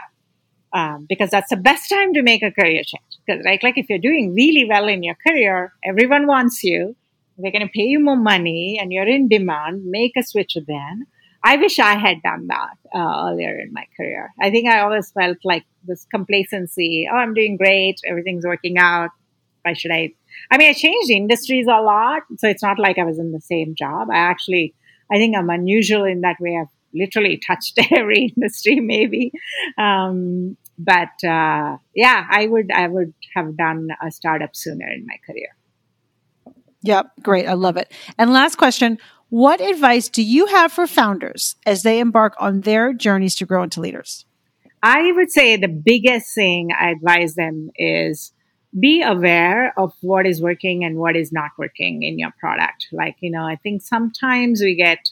[0.72, 3.18] Um, because that's the best time to make a career change.
[3.26, 6.96] Because, right, like if you're doing really well in your career, everyone wants you
[7.42, 9.86] They're going to pay you more money and you're in demand.
[9.86, 11.06] Make a switch then.
[11.44, 14.34] I wish I had done that uh, earlier in my career.
[14.42, 17.08] I think I always felt like this complacency.
[17.12, 17.96] Oh, I'm doing great.
[18.06, 19.12] Everything's working out.
[19.64, 20.12] Why should I?
[20.52, 22.24] I mean, I changed industries a lot.
[22.38, 24.10] So it's not like I was in the same job.
[24.12, 24.74] I actually,
[25.10, 26.58] I think I'm unusual in that way.
[26.60, 29.32] I've literally touched every industry, maybe.
[29.78, 35.16] Um, but uh, yeah, I would, I would have done a startup sooner in my
[35.26, 35.56] career.
[36.82, 37.46] Yep, great.
[37.46, 37.92] I love it.
[38.18, 38.98] And last question
[39.30, 43.64] What advice do you have for founders as they embark on their journeys to grow
[43.64, 44.26] into leaders?
[44.82, 48.32] I would say the biggest thing I advise them is
[48.78, 52.88] be aware of what is working and what is not working in your product.
[52.92, 55.10] Like, you know, I think sometimes we get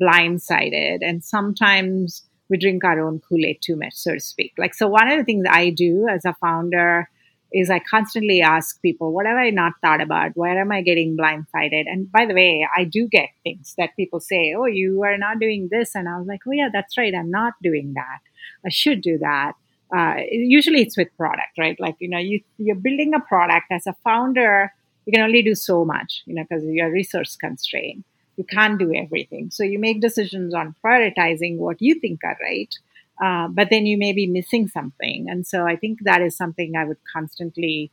[0.00, 4.52] blindsided and sometimes we drink our own Kool Aid too much, so to speak.
[4.56, 7.08] Like, so one of the things I do as a founder
[7.52, 10.32] is I constantly ask people, what have I not thought about?
[10.34, 11.84] Where am I getting blindsided?
[11.86, 15.38] And by the way, I do get things that people say, oh, you are not
[15.38, 15.94] doing this.
[15.94, 17.14] And I was like, oh, yeah, that's right.
[17.14, 18.20] I'm not doing that.
[18.64, 19.52] I should do that.
[19.94, 21.78] Uh, usually it's with product, right?
[21.78, 24.72] Like, you know, you, you're building a product as a founder,
[25.04, 28.04] you can only do so much, you know, because you're resource constrained.
[28.36, 29.50] You can't do everything.
[29.50, 32.74] So you make decisions on prioritizing what you think are right
[33.22, 35.26] uh, but then you may be missing something.
[35.28, 37.92] And so I think that is something I would constantly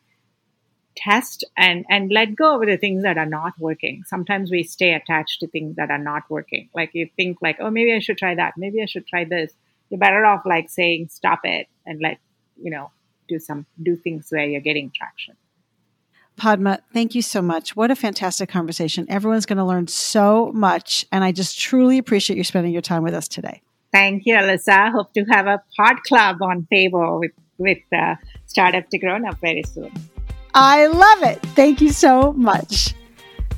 [0.95, 4.03] test and, and let go of the things that are not working.
[4.07, 6.69] Sometimes we stay attached to things that are not working.
[6.73, 8.55] Like you think like, oh, maybe I should try that.
[8.57, 9.53] Maybe I should try this.
[9.89, 12.17] You're better off like saying, stop it and let,
[12.61, 12.89] you know,
[13.27, 15.35] do some, do things where you're getting traction.
[16.37, 17.75] Padma, thank you so much.
[17.75, 19.05] What a fantastic conversation.
[19.09, 21.05] Everyone's going to learn so much.
[21.11, 23.61] And I just truly appreciate you spending your time with us today.
[23.91, 24.91] Thank you, Alisa.
[24.91, 28.15] Hope to have a pod club on Fable with, with uh,
[28.45, 29.91] Startup to Grown Up very soon.
[30.53, 31.41] I love it.
[31.55, 32.93] Thank you so much.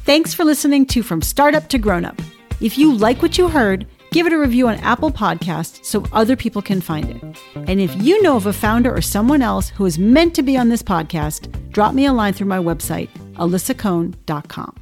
[0.06, 2.20] Thanks for listening to From Startup to Grown Up.
[2.60, 6.36] If you like what you heard, give it a review on Apple Podcasts so other
[6.36, 7.24] people can find it.
[7.56, 10.58] And if you know of a founder or someone else who is meant to be
[10.58, 14.81] on this podcast, drop me a line through my website, alisacohn.com.